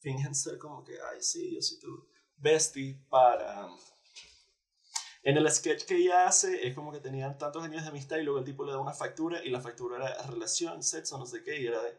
[0.00, 3.68] fingen ser como que, ay, sí, yo soy tu bestie para...
[5.22, 8.22] En el sketch que ella hace es como que tenían tantos años de amistad y
[8.22, 11.42] luego el tipo le da una factura y la factura era relación, sexo, no sé
[11.42, 11.98] qué, y era de...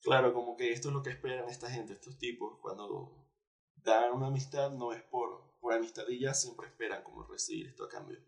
[0.00, 3.24] Claro, como que esto es lo que esperan esta gente, estos tipos, cuando
[3.76, 7.84] dan una amistad no es por, por amistad y ya siempre esperan como recibir esto
[7.84, 8.18] a cambio.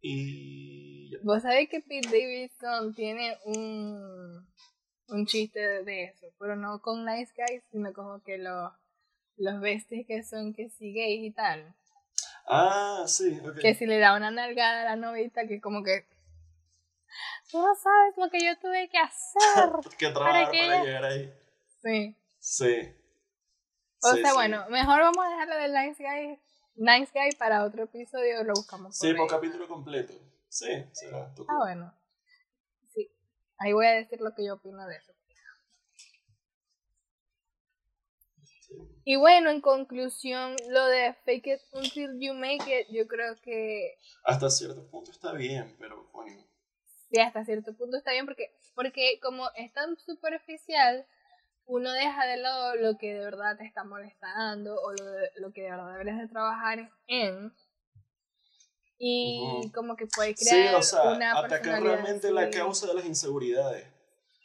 [0.00, 1.16] Y...
[1.22, 4.51] Vos sabés que Pete Davidson tiene un,
[5.12, 8.72] un chiste de eso, pero no con Nice Guys, sino como que los,
[9.36, 11.74] los besties que son que sí gays y tal.
[12.46, 13.58] Ah, sí, ok.
[13.60, 16.06] Que si le da una nalgada a la novita, que como que...
[17.50, 19.70] Tú no sabes lo que yo tuve que hacer.
[19.98, 21.32] que trabajar para, para llegar ahí.
[21.82, 22.16] Sí.
[22.38, 22.96] Sí.
[24.02, 26.40] O sea, bueno, mejor vamos a dejarlo del Nice Guy,
[26.74, 28.98] nice guy para otro episodio, lo buscamos.
[28.98, 30.14] Por sí, por capítulo completo.
[30.48, 31.94] Sí, será Ah, bueno.
[33.62, 35.12] Ahí voy a decir lo que yo opino de eso.
[39.04, 43.98] Y bueno, en conclusión, lo de fake it until you make it, yo creo que...
[44.24, 46.44] Hasta cierto punto está bien, pero bueno.
[47.10, 51.06] Sí, hasta cierto punto está bien porque, porque como es tan superficial,
[51.66, 55.04] uno deja de lado lo que de verdad te está molestando o lo,
[55.36, 57.52] lo que de verdad deberías de trabajar en.
[59.04, 63.04] Y como que puede crear sí, o sea, una atacar realmente la causa de las
[63.04, 63.84] inseguridades.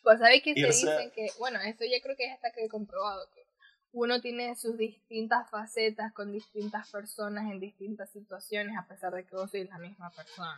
[0.02, 2.68] Pues sabes que se dicen que, bueno, esto ya creo que es hasta que he
[2.68, 3.46] comprobado que
[3.92, 9.36] uno tiene sus distintas facetas con distintas personas en distintas situaciones a pesar de que
[9.36, 10.58] vos sois la misma persona.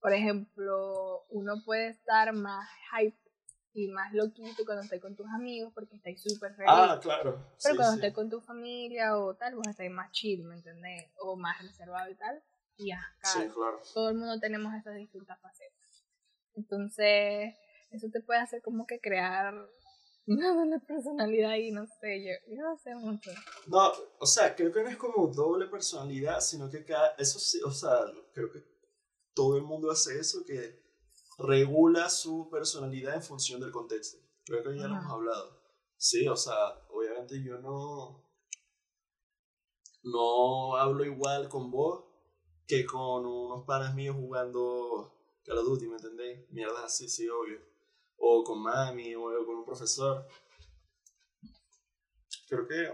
[0.00, 3.16] Por ejemplo, uno puede estar más hype
[3.74, 6.70] y más loquito cuando estés con tus amigos porque estáis súper feliz.
[6.70, 7.44] Ah, claro.
[7.62, 11.10] Pero cuando estés con tu familia o tal, vos estáis más chill, ¿me entendés?
[11.18, 12.40] O más reservado y tal.
[12.76, 13.80] Y ya, claro, claro.
[13.92, 16.04] todo el mundo tenemos esas distintas facetas.
[16.54, 17.54] Entonces,
[17.90, 19.54] eso te puede hacer como que crear
[20.26, 23.32] una doble personalidad y no sé, yo, yo no sé mucho.
[23.66, 27.60] No, o sea, creo que no es como doble personalidad, sino que cada, eso sí,
[27.64, 27.98] o sea,
[28.32, 28.62] creo que
[29.34, 30.83] todo el mundo hace eso, que
[31.38, 34.18] regula su personalidad en función del contexto.
[34.44, 35.60] Creo que ya lo hemos hablado.
[35.96, 36.54] Sí, o sea,
[36.90, 38.22] obviamente yo no,
[40.02, 42.04] no hablo igual con vos
[42.66, 45.12] que con unos panas míos jugando
[45.44, 46.50] Call of Duty, ¿me entendéis?
[46.50, 47.60] Mierda así, sí, obvio.
[48.16, 50.26] O con mami, o con un profesor.
[52.48, 52.92] Creo que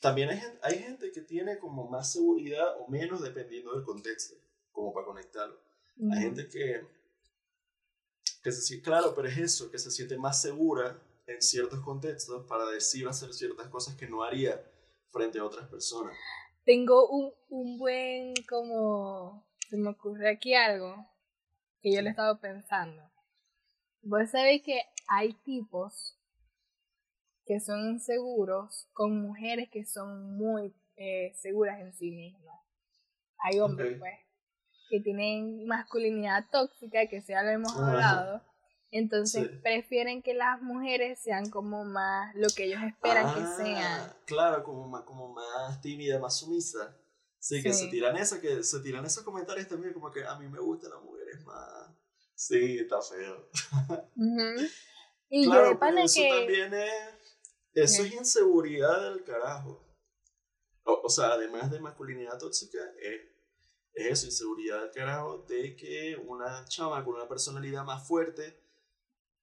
[0.00, 4.34] también hay, hay gente que tiene como más seguridad o menos dependiendo del contexto,
[4.72, 5.60] como para conectarlo.
[6.10, 6.86] Hay gente que
[8.42, 12.66] que se, claro, pero es eso, que se siente más segura en ciertos contextos para
[12.66, 14.62] decir hacer ciertas cosas que no haría
[15.08, 16.16] frente a otras personas.
[16.64, 21.06] Tengo un, un buen, como, se me ocurre aquí algo
[21.80, 23.02] que yo le he estado pensando.
[24.02, 26.18] Vos sabéis que hay tipos
[27.44, 32.60] que son inseguros con mujeres que son muy eh, seguras en sí mismas.
[33.38, 34.14] Hay hombres, pues,
[34.92, 38.42] que tienen masculinidad tóxica, que ya lo hemos hablado.
[38.90, 44.12] Entonces prefieren que las mujeres sean como más lo que ellos esperan que ah, sean.
[44.26, 46.94] Claro, como más, como más tímida, más sumisa.
[47.38, 50.46] Sí, que se tiran eso, que se tiran esos comentarios también como que a mí
[50.46, 51.90] me gustan las mujeres más.
[52.34, 53.48] Sí, está feo.
[55.34, 56.92] Y claro, pero eso también es.
[57.72, 59.88] Eso es inseguridad del carajo.
[60.84, 63.31] O, o sea, además de masculinidad tóxica, es
[63.94, 68.60] es eso, inseguridad del carajo, de que una chama con una personalidad más fuerte,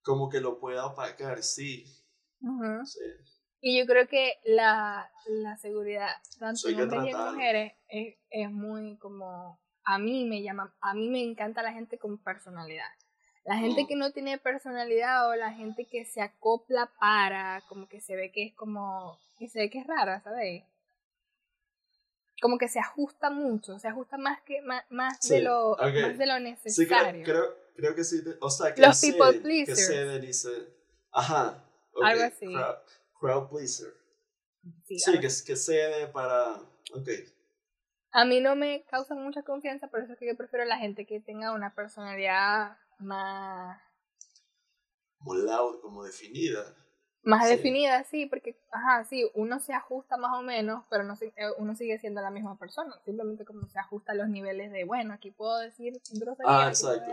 [0.02, 1.84] como que lo pueda opacar, sí.
[2.84, 3.00] sí.
[3.60, 6.08] Y yo creo que la, la seguridad,
[6.38, 11.10] tanto en hombres y mujeres, es, es muy como, a mí me llama, a mí
[11.10, 12.88] me encanta la gente con personalidad.
[13.44, 18.00] La gente que no tiene personalidad o la gente que se acopla para, como que
[18.00, 20.64] se ve que es como, que se ve que es rara, ¿sabes?
[22.40, 26.26] Como que se ajusta mucho, se ajusta más que más, más de lo más de
[26.26, 27.24] lo necesario.
[27.24, 29.88] Sí, creo, creo, que sí, o sea, que los people pleasers.
[29.88, 30.50] Que se dice,
[31.12, 31.64] ajá,
[32.02, 32.46] algo así.
[33.20, 33.94] Crowd, pleaser.
[34.86, 36.54] Sí, sí que, que cede para,
[36.94, 37.08] ok.
[38.12, 41.06] A mí no me causa mucha confianza, por eso es que yo prefiero la gente
[41.06, 43.80] que tenga una personalidad más...
[45.18, 46.74] Como loud, como definida.
[47.22, 51.30] Más definida, sí, porque, ajá, sí, uno se ajusta más o menos, pero no, eh,
[51.58, 52.98] uno sigue siendo la misma persona.
[53.04, 56.00] Simplemente como se ajusta a los niveles de, bueno, aquí puedo decir
[56.46, 57.12] ah, exacto.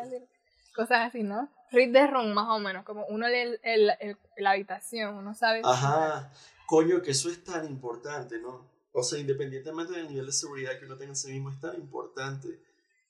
[0.74, 1.50] cosas así, ¿no?
[1.72, 5.62] Read the room, más o menos, como uno lee el, el, la habitación, uno sabe.
[5.66, 6.32] Ajá,
[6.66, 8.66] coño, que eso es tan importante, ¿no?
[8.94, 11.76] O sea, independientemente del nivel de seguridad que uno tenga en sí mismo, es tan
[11.76, 12.48] importante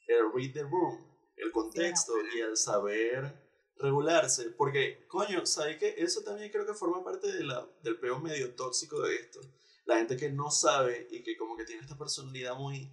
[0.08, 0.98] el read the room,
[1.36, 3.47] el contexto y el saber
[3.80, 5.96] regularse, porque, coño, ¿sabes qué?
[5.98, 9.40] Eso también creo que forma parte de la, del peo medio tóxico de esto.
[9.86, 12.92] la gente que no sabe y que como que tiene esta personalidad muy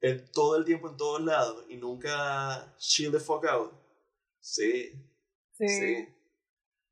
[0.00, 3.72] en todo el tiempo en todos lados y nunca chill the fuck out.
[4.38, 4.92] Sí.
[5.52, 5.68] Sí.
[5.68, 6.08] sí.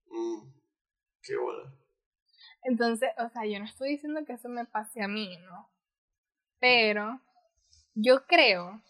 [0.07, 0.51] Mm,
[1.23, 1.73] qué bola.
[2.63, 5.69] Entonces, o sea, yo no estoy diciendo que eso me pase a mí, ¿no?
[6.59, 7.21] Pero
[7.95, 8.81] yo creo,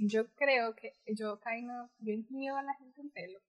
[0.00, 3.40] yo creo que yo kind of, yo intimido a la gente en pelo.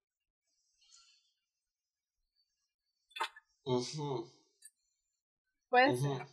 [5.69, 6.27] Puede ser.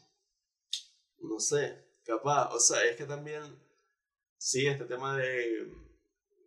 [1.21, 1.85] No sé.
[2.05, 3.43] Capaz, o sea, es que también,
[4.39, 5.71] sí, este tema de,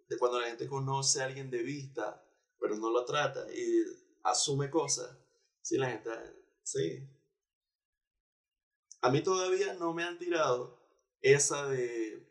[0.10, 2.26] de cuando la gente conoce a alguien de vista,
[2.60, 3.84] pero no lo trata y
[4.24, 5.16] asume cosas,
[5.62, 6.10] sí, la gente,
[6.64, 7.08] sí.
[9.02, 10.82] A mí todavía no me han tirado
[11.22, 12.31] esa de,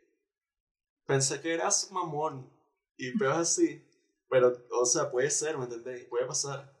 [1.05, 2.51] pensé que eras mamón
[2.97, 3.85] y peor así,
[4.29, 6.05] pero, o sea, puede ser, ¿me entendéis?
[6.05, 6.71] Puede pasar.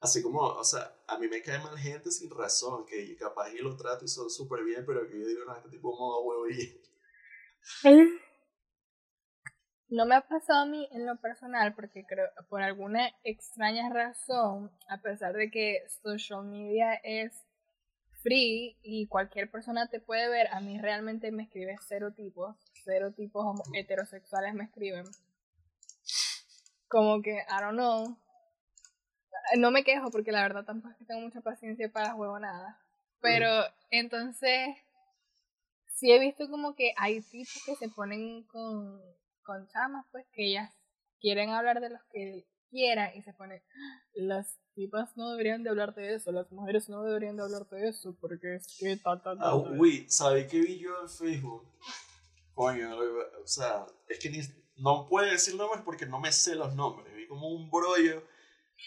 [0.00, 3.58] Así como, o sea, a mí me cae mal gente sin razón, que capaz y
[3.58, 6.48] lo trato y son súper bien, pero que yo digo, no, este tipo modo huevo
[6.48, 6.80] y...
[9.88, 14.72] No me ha pasado a mí en lo personal, porque creo, por alguna extraña razón,
[14.88, 17.46] a pesar de que social media es
[18.22, 23.12] free y cualquier persona te puede ver, a mí realmente me escribe cero tipos, cero
[23.12, 23.44] tipos
[23.74, 25.04] heterosexuales me escriben.
[26.88, 28.16] Como que, I don't know,
[29.56, 32.78] no me quejo porque la verdad tampoco es que tengo mucha paciencia para nada
[33.20, 33.48] Pero
[33.90, 34.68] entonces,
[35.94, 39.00] sí he visto como que hay tipos que se ponen con,
[39.42, 40.72] con chamas, pues que ellas
[41.20, 43.62] quieren hablar de los que quieran y se ponen,
[44.14, 47.88] las tipas no deberían de hablar de eso, las mujeres no deberían de hablar de
[47.88, 49.40] eso porque es que ta ta ta.
[49.40, 51.64] Ah, uy, ¿sabes qué vi yo en Facebook?
[52.56, 54.40] Coño, o sea, es que ni,
[54.76, 57.14] no puedo decir nombres porque no me sé los nombres.
[57.14, 58.26] Vi como un brollo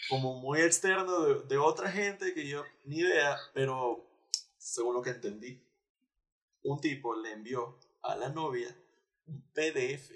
[0.08, 4.04] como muy externo de, de, otra gente que yo ni idea, pero
[4.58, 5.62] según lo que entendí,
[6.64, 8.76] un tipo le envió a la novia
[9.26, 10.10] un PDF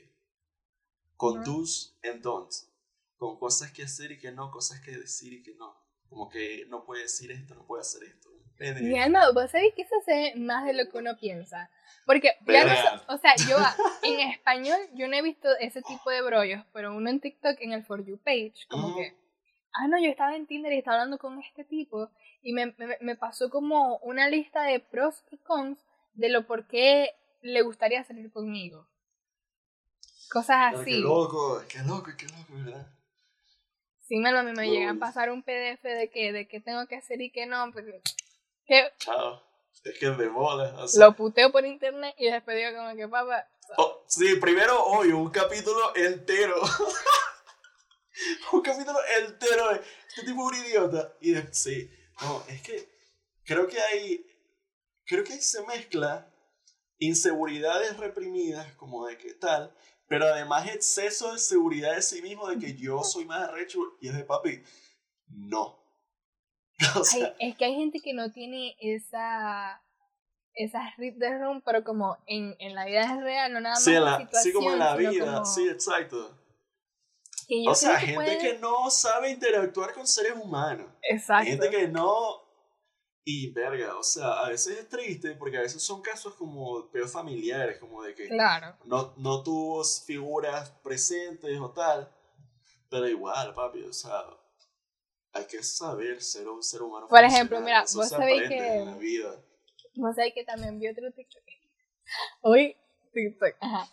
[1.17, 2.69] con do's and don'ts,
[3.17, 5.77] con cosas que hacer y que no, cosas que decir y que no.
[6.09, 8.34] Como que no puede decir esto, no puede hacer esto.
[8.59, 11.71] Mi alma, vos sabés que eso se más de lo que uno piensa.
[12.07, 13.57] Porque, ya o sea, yo
[14.03, 17.73] en español yo no he visto ese tipo de brollos, pero uno en TikTok en
[17.73, 19.17] el For You page, como que
[19.75, 22.11] ah, no, yo estaba en Tinder y estaba hablando con este tipo
[22.43, 25.79] y me, me, pasó como una lista de pros y cons
[26.14, 27.11] de lo por qué
[27.43, 28.87] le gustaría salir conmigo.
[30.31, 30.93] Cosas así.
[30.93, 32.87] Qué loco, qué loco, qué loco, ¿verdad?
[34.01, 36.97] Sí, me, me, me llegan a pasar un PDF de qué, de qué tengo que
[36.97, 37.64] hacer y qué no.
[38.66, 39.42] Pues, Chao.
[39.85, 40.74] Es que es de moda.
[40.96, 43.46] Lo puteo por internet y después digo como que papá.
[43.77, 46.57] Oh, sí, primero hoy un capítulo entero.
[48.53, 51.12] un capítulo entero de este tipo es un idiota.
[51.20, 51.90] Y de, sí,
[52.22, 52.88] no, es que
[53.44, 54.27] creo que hay,
[55.05, 56.31] creo que ahí se mezcla
[56.98, 59.74] inseguridades reprimidas, como de que tal,
[60.09, 64.09] pero además exceso de seguridad de sí mismo, de que yo soy más arrecho y
[64.09, 64.62] es de papi.
[65.27, 65.84] No.
[67.39, 69.81] es que hay gente que no tiene esa
[70.57, 73.83] esas rip de room, pero como en, en la vida es real, no nada más.
[73.83, 76.45] Sí, sí como en la vida, sí, exacto
[77.69, 80.87] o sea, gente que no sabe interactuar con seres humanos.
[81.03, 81.51] Exacto.
[81.51, 82.43] Gente que no...
[83.27, 87.09] Y verga, o sea, a veces es triste porque a veces son casos como peor
[87.09, 88.77] familiares, como de que claro.
[88.85, 92.07] no, no tuvo figuras presentes o tal.
[92.91, 94.27] Pero igual, papi, o sea,
[95.35, 97.09] hay que saber ser un ser humano.
[97.09, 98.57] Por ejemplo, mira, vos sabéis que.
[98.57, 99.44] En la vida.
[99.97, 101.44] Vos sabéis que también vi otro TikTok.
[102.42, 102.77] Hoy,
[103.12, 103.88] TikTok, ajá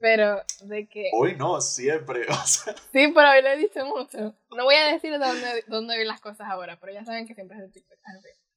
[0.00, 1.10] pero de que...
[1.12, 2.22] Hoy no, siempre.
[2.28, 2.74] O sea.
[2.92, 4.34] Sí, pero hoy lo he dicho mucho.
[4.50, 7.58] No voy a decir dónde, dónde vi las cosas ahora, pero ya saben que siempre
[7.58, 7.98] es de TikTok.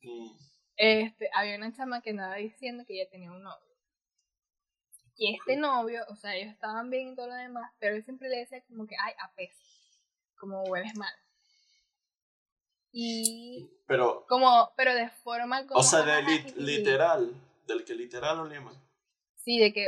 [0.02, 0.32] Mm.
[0.78, 3.74] Este, había una chama que andaba diciendo que ella tenía un novio.
[5.16, 8.30] Y este novio, o sea, ellos estaban bien y todo lo demás, pero él siempre
[8.30, 9.56] le decía como que, ay, apes,
[10.38, 11.14] como hueles mal.
[12.94, 13.70] Y...
[13.88, 14.26] Pero...
[14.28, 15.80] Como, pero de forma como...
[15.80, 17.34] O sea, de literal,
[17.68, 18.76] del que literal olía mal.
[19.36, 19.88] Sí, de que,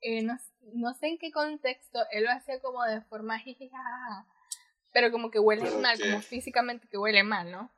[0.00, 0.36] eh, no,
[0.72, 4.26] no sé en qué contexto, él lo hacía como de forma jijijaja,
[4.92, 7.70] pero como que huele mal, como físicamente que huele mal, ¿no?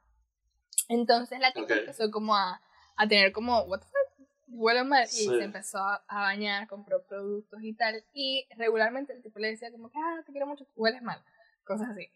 [0.88, 2.62] Entonces la chica empezó como a,
[2.96, 7.62] a tener como, what the fuck, huele mal, y se empezó a, bañar, compró productos
[7.62, 11.02] y tal, y regularmente el tipo le decía como que, ah, te quiero mucho, hueles
[11.02, 11.22] mal,
[11.64, 12.12] cosas así,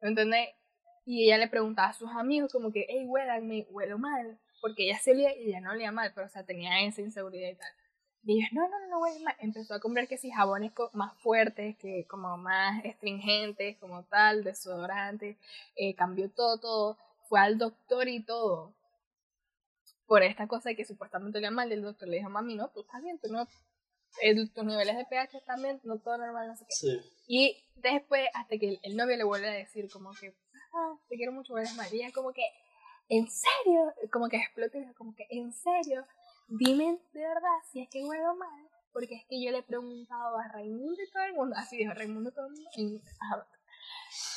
[0.00, 0.50] ¿entendés?
[1.04, 4.98] Y ella le preguntaba a sus amigos como que, hey, huélanme, huelo mal, porque ella
[4.98, 7.72] se olía y ella no olía mal, pero o sea, tenía esa inseguridad y tal.
[8.26, 12.06] Y ellos, no, no, no, no, empezó a comprar que sí, jabones más fuertes, que
[12.06, 15.36] como más astringentes, como tal, desodorantes,
[15.76, 16.98] eh, cambió todo, todo.
[17.28, 18.74] fue al doctor y todo.
[20.06, 23.02] Por esta cosa que supuestamente le mal, el doctor le dijo, mami, no, tú estás
[23.02, 23.46] bien, tú no,
[24.54, 26.74] tus niveles de pH están bien, no todo normal, no sé qué.
[26.74, 27.00] Sí.
[27.26, 30.34] Y después, hasta que el, novio le vuelve a decir como que,
[30.74, 32.42] ah, te quiero mucho, eres ella como que,
[33.08, 33.92] ¿en serio?
[34.12, 36.06] Como que explota y como que, ¿en serio?
[36.48, 38.68] Dime de verdad si es que huelo mal.
[38.92, 41.92] Porque es que yo le he preguntado a Raimundo y todo el mundo, así dijo
[41.94, 43.00] Raimundo todo el mundo,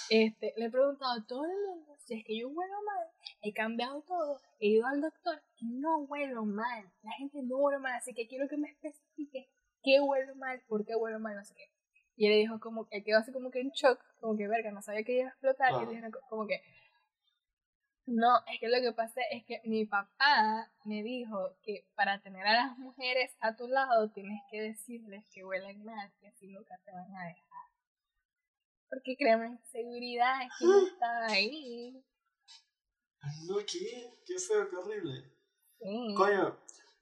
[0.09, 3.07] este, le he preguntado a todo el mundo si es que yo huelo mal,
[3.41, 6.89] he cambiado todo, he ido al doctor y no huelo mal.
[7.03, 9.49] La gente no huele mal, así que quiero que me especifique
[9.83, 11.76] qué huelo mal, por qué huelo mal, no sé qué.
[12.17, 14.81] Y él dijo como que quedó así como que en shock, como que verga, no
[14.81, 15.71] sabía que iba a explotar.
[15.71, 16.61] Y él dijo como que,
[18.07, 22.47] no, es que lo que pasa es que mi papá me dijo que para tener
[22.47, 26.75] a las mujeres a tu lado tienes que decirles que huelen mal, que así nunca
[26.83, 27.43] te van a dejar.
[28.89, 32.03] Porque créeme, seguridad es que no está ahí.
[33.47, 34.11] No, ¿qué?
[34.25, 35.23] Qué feo, qué horrible.
[35.79, 36.15] Sí.
[36.15, 36.57] Coño,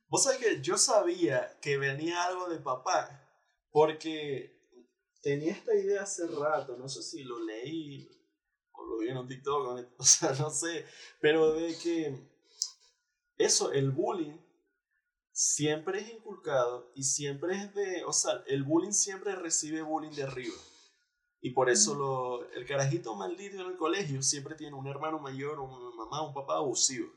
[0.08, 3.30] vos sabés que yo sabía que venía algo de papá,
[3.70, 4.55] porque
[5.26, 8.08] tenía esta idea hace rato, no sé si lo leí
[8.74, 10.86] o lo vi en un TikTok, o sea, no sé,
[11.20, 12.16] pero de que
[13.36, 14.38] eso, el bullying
[15.32, 20.24] siempre es inculcado y siempre es de, o sea, el bullying siempre recibe bullying de
[20.24, 20.56] arriba.
[21.42, 25.60] Y por eso lo, el carajito maldito en el colegio siempre tiene un hermano mayor,
[25.60, 27.12] una mamá, un papá abusivo.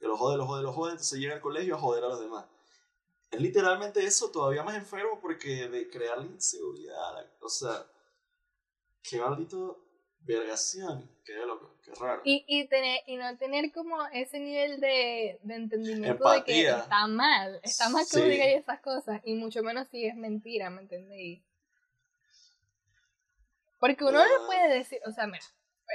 [0.00, 2.20] Que lo jode, lo jode, lo jode, entonces llega al colegio a joder a los
[2.20, 2.44] demás
[3.32, 7.86] es literalmente eso, todavía más enfermo porque de crear la inseguridad, o sea,
[9.02, 9.82] qué maldito
[10.20, 12.20] vergación, qué loco, qué raro.
[12.24, 17.06] Y, y, tener, y no tener como ese nivel de, de entendimiento de que está
[17.06, 21.42] mal, está mal que digas esas cosas, y mucho menos si es mentira, ¿me entendéis?
[23.80, 25.44] Porque uno no puede decir, o sea, mira,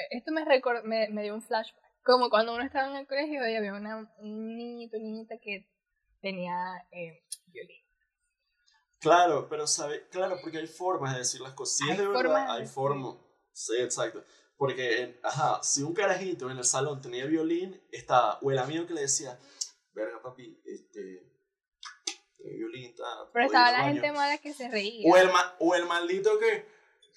[0.10, 0.44] esto me,
[0.84, 4.12] me, me dio un flashback, como cuando uno estaba en el colegio y había una,
[4.18, 5.68] un niñito, niñita que
[6.22, 7.84] tenía eh, violín.
[8.99, 11.78] Claro, pero sabe, claro, porque hay formas de decir las cosas.
[11.78, 13.15] Si es de verdad, hay formas.
[13.53, 14.24] Sí, exacto.
[14.57, 18.95] Porque, ajá, si un carajito en el salón tenía violín, estaba, o el amigo que
[18.95, 19.39] le decía,
[19.93, 21.32] verga papi, este,
[22.39, 23.05] violín está...
[23.32, 25.11] Pero estaba la gente mala que se reía.
[25.11, 26.65] O el, o el maldito que,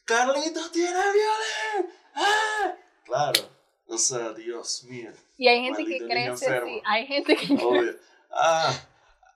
[0.05, 1.95] Carlitos tiene violín.
[2.15, 2.77] ¡Ah!
[3.05, 3.49] Claro,
[3.87, 5.11] o sea, Dios mío.
[5.39, 7.99] Y hay gente que crece, sí, hay gente que crece.
[8.31, 8.73] Ah,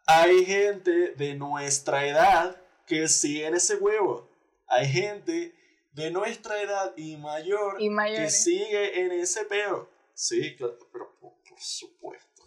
[0.07, 4.31] hay gente de nuestra edad que sigue en ese huevo.
[4.67, 5.55] Hay gente
[5.93, 9.89] de nuestra edad y mayor que sigue en ese peo.
[10.15, 12.43] Sí, claro, pero por, supuesto.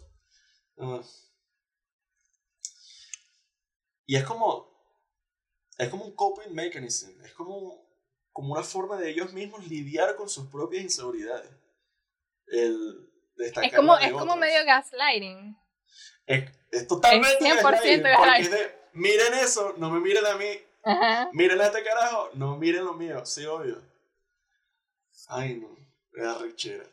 [0.78, 1.02] Ah.
[4.06, 4.68] Y es como.
[5.76, 7.20] Es como un coping mechanism.
[7.24, 7.88] Es como,
[8.32, 11.50] como una forma de ellos mismos lidiar con sus propias inseguridades.
[12.46, 15.56] El es como, es como medio gaslighting.
[16.26, 16.50] Es,
[16.86, 17.44] totalmente.
[17.44, 20.50] 100% miren eso, no me miren a mí.
[21.32, 23.24] Miren a este carajo, no miren lo mío.
[23.26, 23.82] Sí, obvio.
[25.28, 25.68] Ay, no.
[26.12, 26.84] Me da rechera.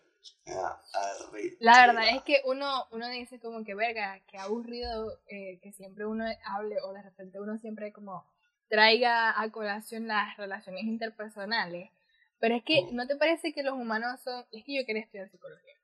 [1.60, 6.06] La verdad es que uno, uno dice como que verga, que aburrido eh, que siempre
[6.06, 8.26] uno hable o de repente uno siempre como
[8.68, 11.90] traiga a colación las relaciones interpersonales.
[12.40, 12.96] Pero es que, mm.
[12.96, 14.46] ¿no te parece que los humanos son...
[14.52, 15.75] Es que yo quería estudiar psicología.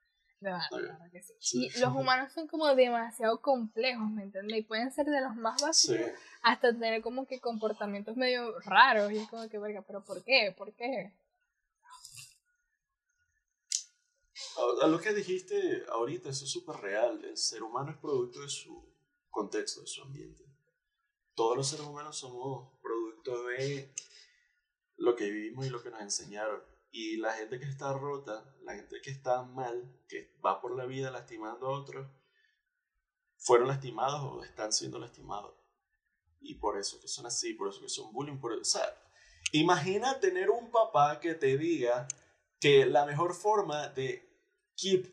[1.52, 4.58] Y los humanos son como demasiado complejos, ¿me entiendes?
[4.58, 6.12] Y pueden ser de los más básicos
[6.42, 9.12] hasta tener como que comportamientos medio raros.
[9.12, 10.54] Y es como que, verga, ¿pero por qué?
[10.58, 11.14] ¿Por qué?
[14.82, 17.24] A, lo que dijiste ahorita, eso es súper real.
[17.24, 18.84] El ser humano es producto de su
[19.30, 20.44] contexto, de su ambiente.
[21.36, 23.94] Todos los seres humanos somos producto de
[24.98, 26.71] lo que vivimos y lo que nos enseñaron.
[26.92, 30.86] Y la gente que está rota, la gente que está mal, que va por la
[30.86, 32.08] vida lastimando a otros,
[33.38, 35.54] fueron lastimados o están siendo lastimados.
[36.42, 38.38] Y por eso que son así, por eso que son bullying.
[38.38, 38.62] Por eso.
[38.62, 38.94] O sea,
[39.54, 42.08] imagina tener un papá que te diga
[42.60, 44.30] que la mejor forma de
[44.76, 45.08] keep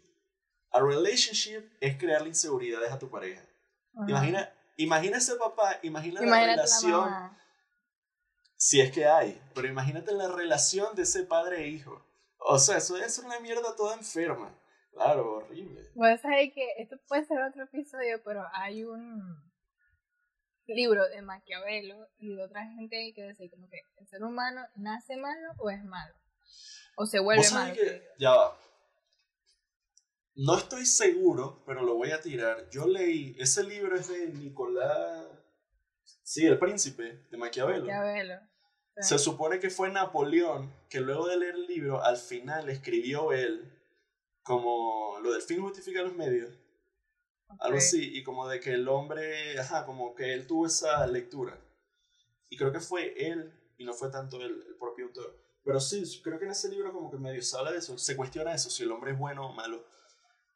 [0.72, 3.42] a relationship es crearle inseguridades a tu pareja.
[4.06, 7.37] Imagina, imagina ese papá, imagina la relación
[8.58, 9.40] si es que hay.
[9.54, 12.04] Pero imagínate la relación de ese padre e hijo.
[12.40, 14.54] O sea, eso es una mierda toda enferma.
[14.92, 15.90] Claro, horrible.
[15.94, 19.22] Bueno, sabes que esto puede ser otro episodio, pero hay un
[20.66, 25.16] libro de Maquiavelo y de otra gente que dice como que el ser humano nace
[25.16, 26.14] malo o es malo.
[26.96, 27.74] O se vuelve malo.
[27.74, 28.58] Que, ya va.
[30.34, 32.68] No estoy seguro, pero lo voy a tirar.
[32.70, 35.26] Yo leí, ese libro es de Nicolás
[36.22, 37.86] Sí, el príncipe de Maquiavelo.
[37.86, 38.38] Maquiavelo.
[39.00, 43.72] Se supone que fue Napoleón que luego de leer el libro, al final escribió él
[44.42, 46.50] como lo del fin justifica los medios.
[47.60, 51.58] Algo así, y como de que el hombre, ajá, como que él tuvo esa lectura.
[52.50, 55.38] Y creo que fue él, y no fue tanto el, el propio autor.
[55.64, 58.16] Pero sí, creo que en ese libro como que medio se habla de eso, se
[58.16, 59.84] cuestiona eso, si el hombre es bueno o malo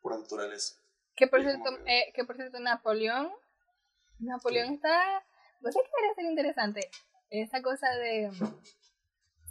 [0.00, 0.76] por naturaleza.
[1.14, 3.30] Que por, cierto, eh, que por cierto, Napoleón,
[4.18, 5.22] Napoleón está,
[5.60, 6.90] no sé qué parece ser interesante,
[7.40, 8.30] esa cosa de,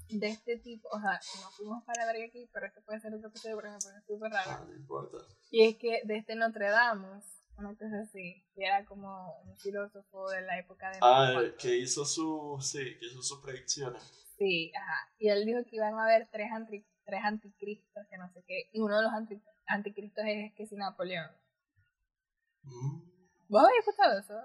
[0.10, 3.30] de este tipo, o sea, no fuimos para ver aquí, pero esto puede ser otro
[3.30, 4.52] episodio porque me parece súper raro.
[4.52, 5.18] Ah, no importa.
[5.50, 7.22] Y es que de este Notre Dame,
[7.58, 11.00] una cosa así, que era como un filósofo de la época de...
[11.02, 14.04] Ah, que hizo su, sí, que hizo sus predicciones.
[14.38, 15.12] Sí, ajá.
[15.18, 18.70] Y él dijo que iban a haber tres, anti, tres anticristos, que no sé qué,
[18.72, 19.12] y uno de los
[19.66, 21.32] anticristos es que si Napoleón.
[22.64, 23.02] Mm.
[23.50, 24.40] ¿Vos habéis escuchado eso?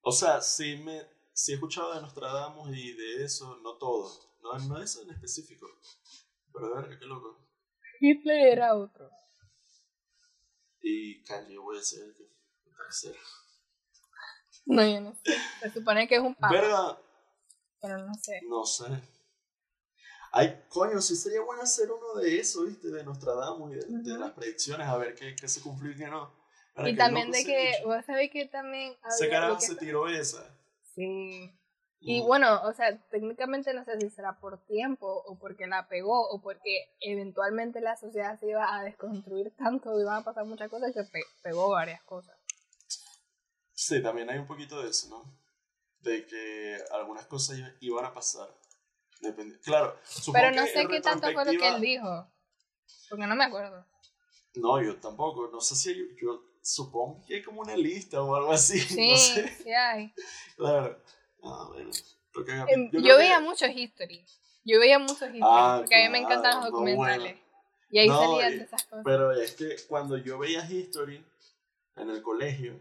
[0.00, 1.02] O sea, sí, me,
[1.36, 4.10] sí he escuchado de Nostradamus y de eso, no todo.
[4.42, 5.66] No, no eso en específico.
[6.52, 7.38] Pero de verdad, qué loco.
[8.00, 9.10] Hitler era otro.
[10.80, 12.14] Y Kanye West es el
[12.76, 13.18] tercero.
[14.64, 15.36] No, yo no sé.
[15.60, 16.54] Se supone que es un papa.
[16.54, 16.98] ¿Verdad?
[17.82, 18.40] Pero no sé.
[18.48, 18.86] No sé.
[20.32, 22.88] Ay, coño, sí sería bueno hacer uno de eso, ¿viste?
[22.88, 26.32] De Nostradamus y de, las predicciones, a ver qué, qué se cumplió y qué no.
[26.84, 28.96] y también de que, vos sabés que también...
[29.06, 30.55] Ese carajo se tiró esa.
[30.96, 31.52] Sí.
[32.00, 36.28] Y bueno, o sea, técnicamente no sé si será por tiempo o porque la pegó
[36.28, 40.70] o porque eventualmente la sociedad se iba a desconstruir tanto y iban a pasar muchas
[40.70, 41.08] cosas y se
[41.42, 42.36] pegó varias cosas.
[43.72, 45.38] Sí, también hay un poquito de eso, ¿no?
[46.00, 48.48] De que algunas cosas iban a pasar.
[49.20, 49.58] Depende.
[49.60, 49.98] Claro,
[50.32, 52.30] Pero no sé qué tanto fue lo que él dijo.
[53.08, 53.84] Porque no me acuerdo.
[54.54, 55.48] No, yo tampoco.
[55.48, 58.80] No sé si yo supongo que hay como una lista o algo así.
[58.96, 59.56] Sí, no sé.
[59.62, 60.12] sí hay.
[60.56, 61.00] Claro.
[61.42, 61.90] Ah, bueno.
[62.68, 64.24] Em, yo, veía mucho History.
[64.64, 65.40] Yo veía mucho History.
[65.42, 67.36] Ah, porque a mí me encantan los documentales.
[67.90, 69.04] Y ahí salían esas cosas.
[69.04, 71.24] Pero es que cuando yo veía History
[71.96, 72.78] en el colegio,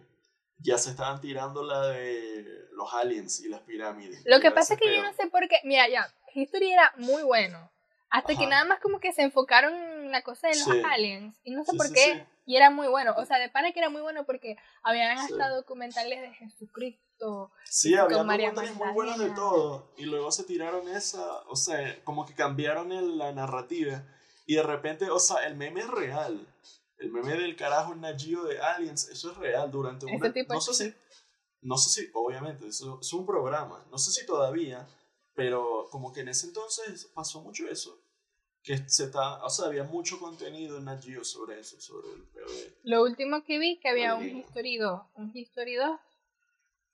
[0.57, 4.23] ya se estaban tirando la de los aliens y las pirámides.
[4.25, 5.57] Lo que pasa es que yo no sé por qué.
[5.63, 7.71] Mira, ya, History era muy bueno.
[8.15, 11.37] Hasta que nada más como que se enfocaron en la cosa de los aliens.
[11.43, 12.25] Y no sé por qué.
[12.45, 13.13] Y era muy bueno.
[13.17, 17.51] O sea, de pana que era muy bueno porque habían hasta documentales de Jesucristo.
[17.65, 19.91] Sí, había documentales muy buenos de todo.
[19.97, 21.41] Y luego se tiraron esa.
[21.47, 24.01] O sea, como que cambiaron la narrativa.
[24.45, 26.47] Y de repente, o sea, el meme es real.
[26.97, 30.17] El meme del carajo Nagio de Aliens, eso es real durante un...
[30.47, 30.95] No sé si...
[31.61, 33.83] No sé si, obviamente, eso es un programa.
[33.91, 34.87] No sé si todavía,
[35.33, 38.04] pero como que en ese entonces pasó mucho eso.
[38.65, 42.73] Que se está, o sea, había mucho contenido en Nagio sobre eso, sobre el POD.
[42.83, 45.99] Lo último que vi que había un History 2, un History 2,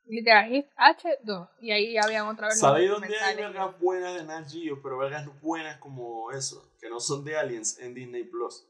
[0.08, 4.50] literal, H2, y ahí había otra vez ¿Sabéis dónde hay vergas buenas de Nat
[4.84, 8.68] pero vergas buenas como eso, que no son de Aliens en Disney Plus?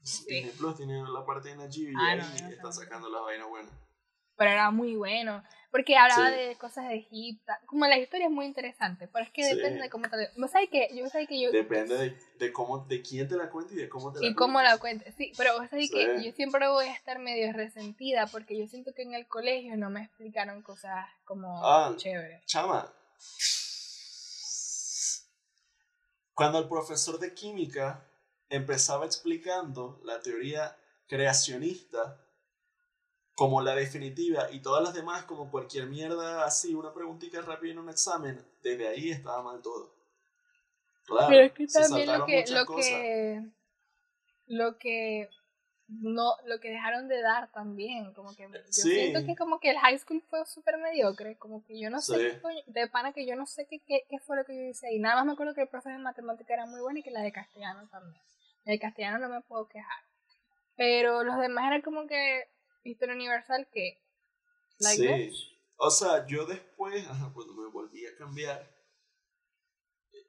[0.00, 3.83] Disney Plus tiene la parte de Nat y ah, ahí están sacando las vainas buenas
[4.36, 5.42] pero era muy bueno.
[5.70, 7.52] Porque hablaba de cosas de Egipto.
[7.66, 10.70] Como la historia es muy interesante, pero es que depende de cómo te ¿Vos sabés
[10.70, 13.78] que yo, sabés que yo Depende de, de, cómo, de quién te la cuente y
[13.78, 15.32] de cómo te la Y cómo la cuente, sí.
[15.36, 19.02] Pero vos sabés que yo siempre voy a estar medio resentida porque yo siento que
[19.02, 22.46] en el colegio no me explicaron cosas como ah, chéveres.
[22.46, 22.94] Chama.
[26.34, 28.08] Cuando el profesor de química
[28.48, 30.76] empezaba explicando la teoría
[31.08, 32.20] creacionista
[33.34, 37.78] como la definitiva y todas las demás como cualquier mierda así, una preguntita rápida en
[37.78, 39.92] un examen, desde ahí estaba mal todo.
[41.04, 43.42] Claro, Pero es que también lo que, lo que,
[44.46, 45.28] lo que
[45.88, 49.78] no, lo que dejaron de dar también, como que yo siento que como que el
[49.78, 53.46] high school fue súper mediocre, como que yo no sé, de pana que yo no
[53.46, 55.62] sé qué, qué, qué, fue lo que yo hice y nada más me acuerdo que
[55.62, 58.22] el profe de matemática era muy bueno y que la de castellano también.
[58.64, 59.98] La de castellano no me puedo quejar.
[60.76, 62.48] Pero los demás eran como que
[62.84, 63.98] Historia Universal que...
[64.78, 65.50] sí.
[65.76, 67.04] O sea, yo después,
[67.34, 68.72] cuando me volví a cambiar,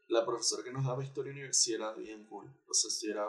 [0.08, 2.50] la profesora que nos daba Historia Universal era bien cool.
[2.68, 3.26] O sea, si era...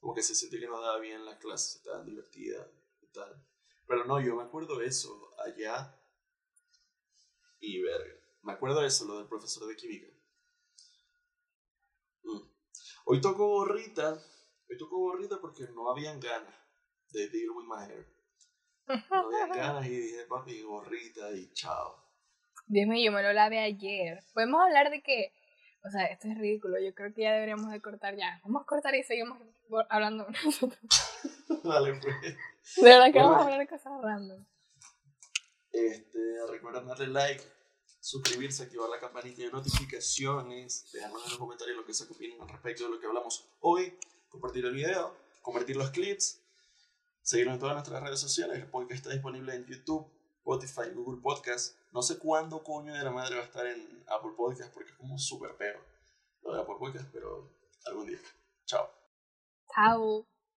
[0.00, 2.66] Como que se sentía que nos daba bien las clases, estaban divertidas
[3.02, 3.44] y tal.
[3.86, 5.98] Pero no, yo me acuerdo eso allá.
[7.60, 8.14] Y verga.
[8.42, 10.06] Me acuerdo eso, lo del profesor de química.
[12.22, 12.40] Mm.
[13.06, 14.22] Hoy tocó gorrita.
[14.68, 16.63] Hoy tocó gorrita porque no habían ganas
[17.14, 18.06] de Deal With My Hair.
[19.10, 22.04] No había ganas y dije, papi, gorrita y chao.
[22.66, 24.22] Dios mío, yo me lo lavé ayer.
[24.34, 25.32] Podemos hablar de que,
[25.84, 28.40] o sea, esto es ridículo, yo creo que ya deberíamos de cortar ya.
[28.44, 29.38] Vamos a cortar y seguimos
[29.88, 30.78] hablando nosotros.
[31.64, 32.36] Dale, pues.
[32.76, 34.44] De verdad que vamos a hablar de cosas random.
[35.72, 36.18] Este,
[36.50, 37.42] recuerden darle like,
[38.00, 42.48] suscribirse, activar la campanita de notificaciones, dejarnos en los comentarios lo que se opinan al
[42.48, 43.98] respecto de lo que hablamos hoy
[44.28, 46.43] compartir el video, compartir los clips,
[47.24, 48.56] seguirnos en todas nuestras redes sociales.
[48.58, 50.06] El podcast está disponible en YouTube,
[50.38, 51.76] Spotify, Google Podcast.
[51.92, 54.96] No sé cuándo coño de la madre va a estar en Apple Podcast porque es
[54.96, 55.80] como un super peo
[56.42, 57.50] lo de Apple Podcast, pero
[57.86, 58.18] algún día.
[58.66, 58.88] Chao.
[59.74, 60.33] Chao.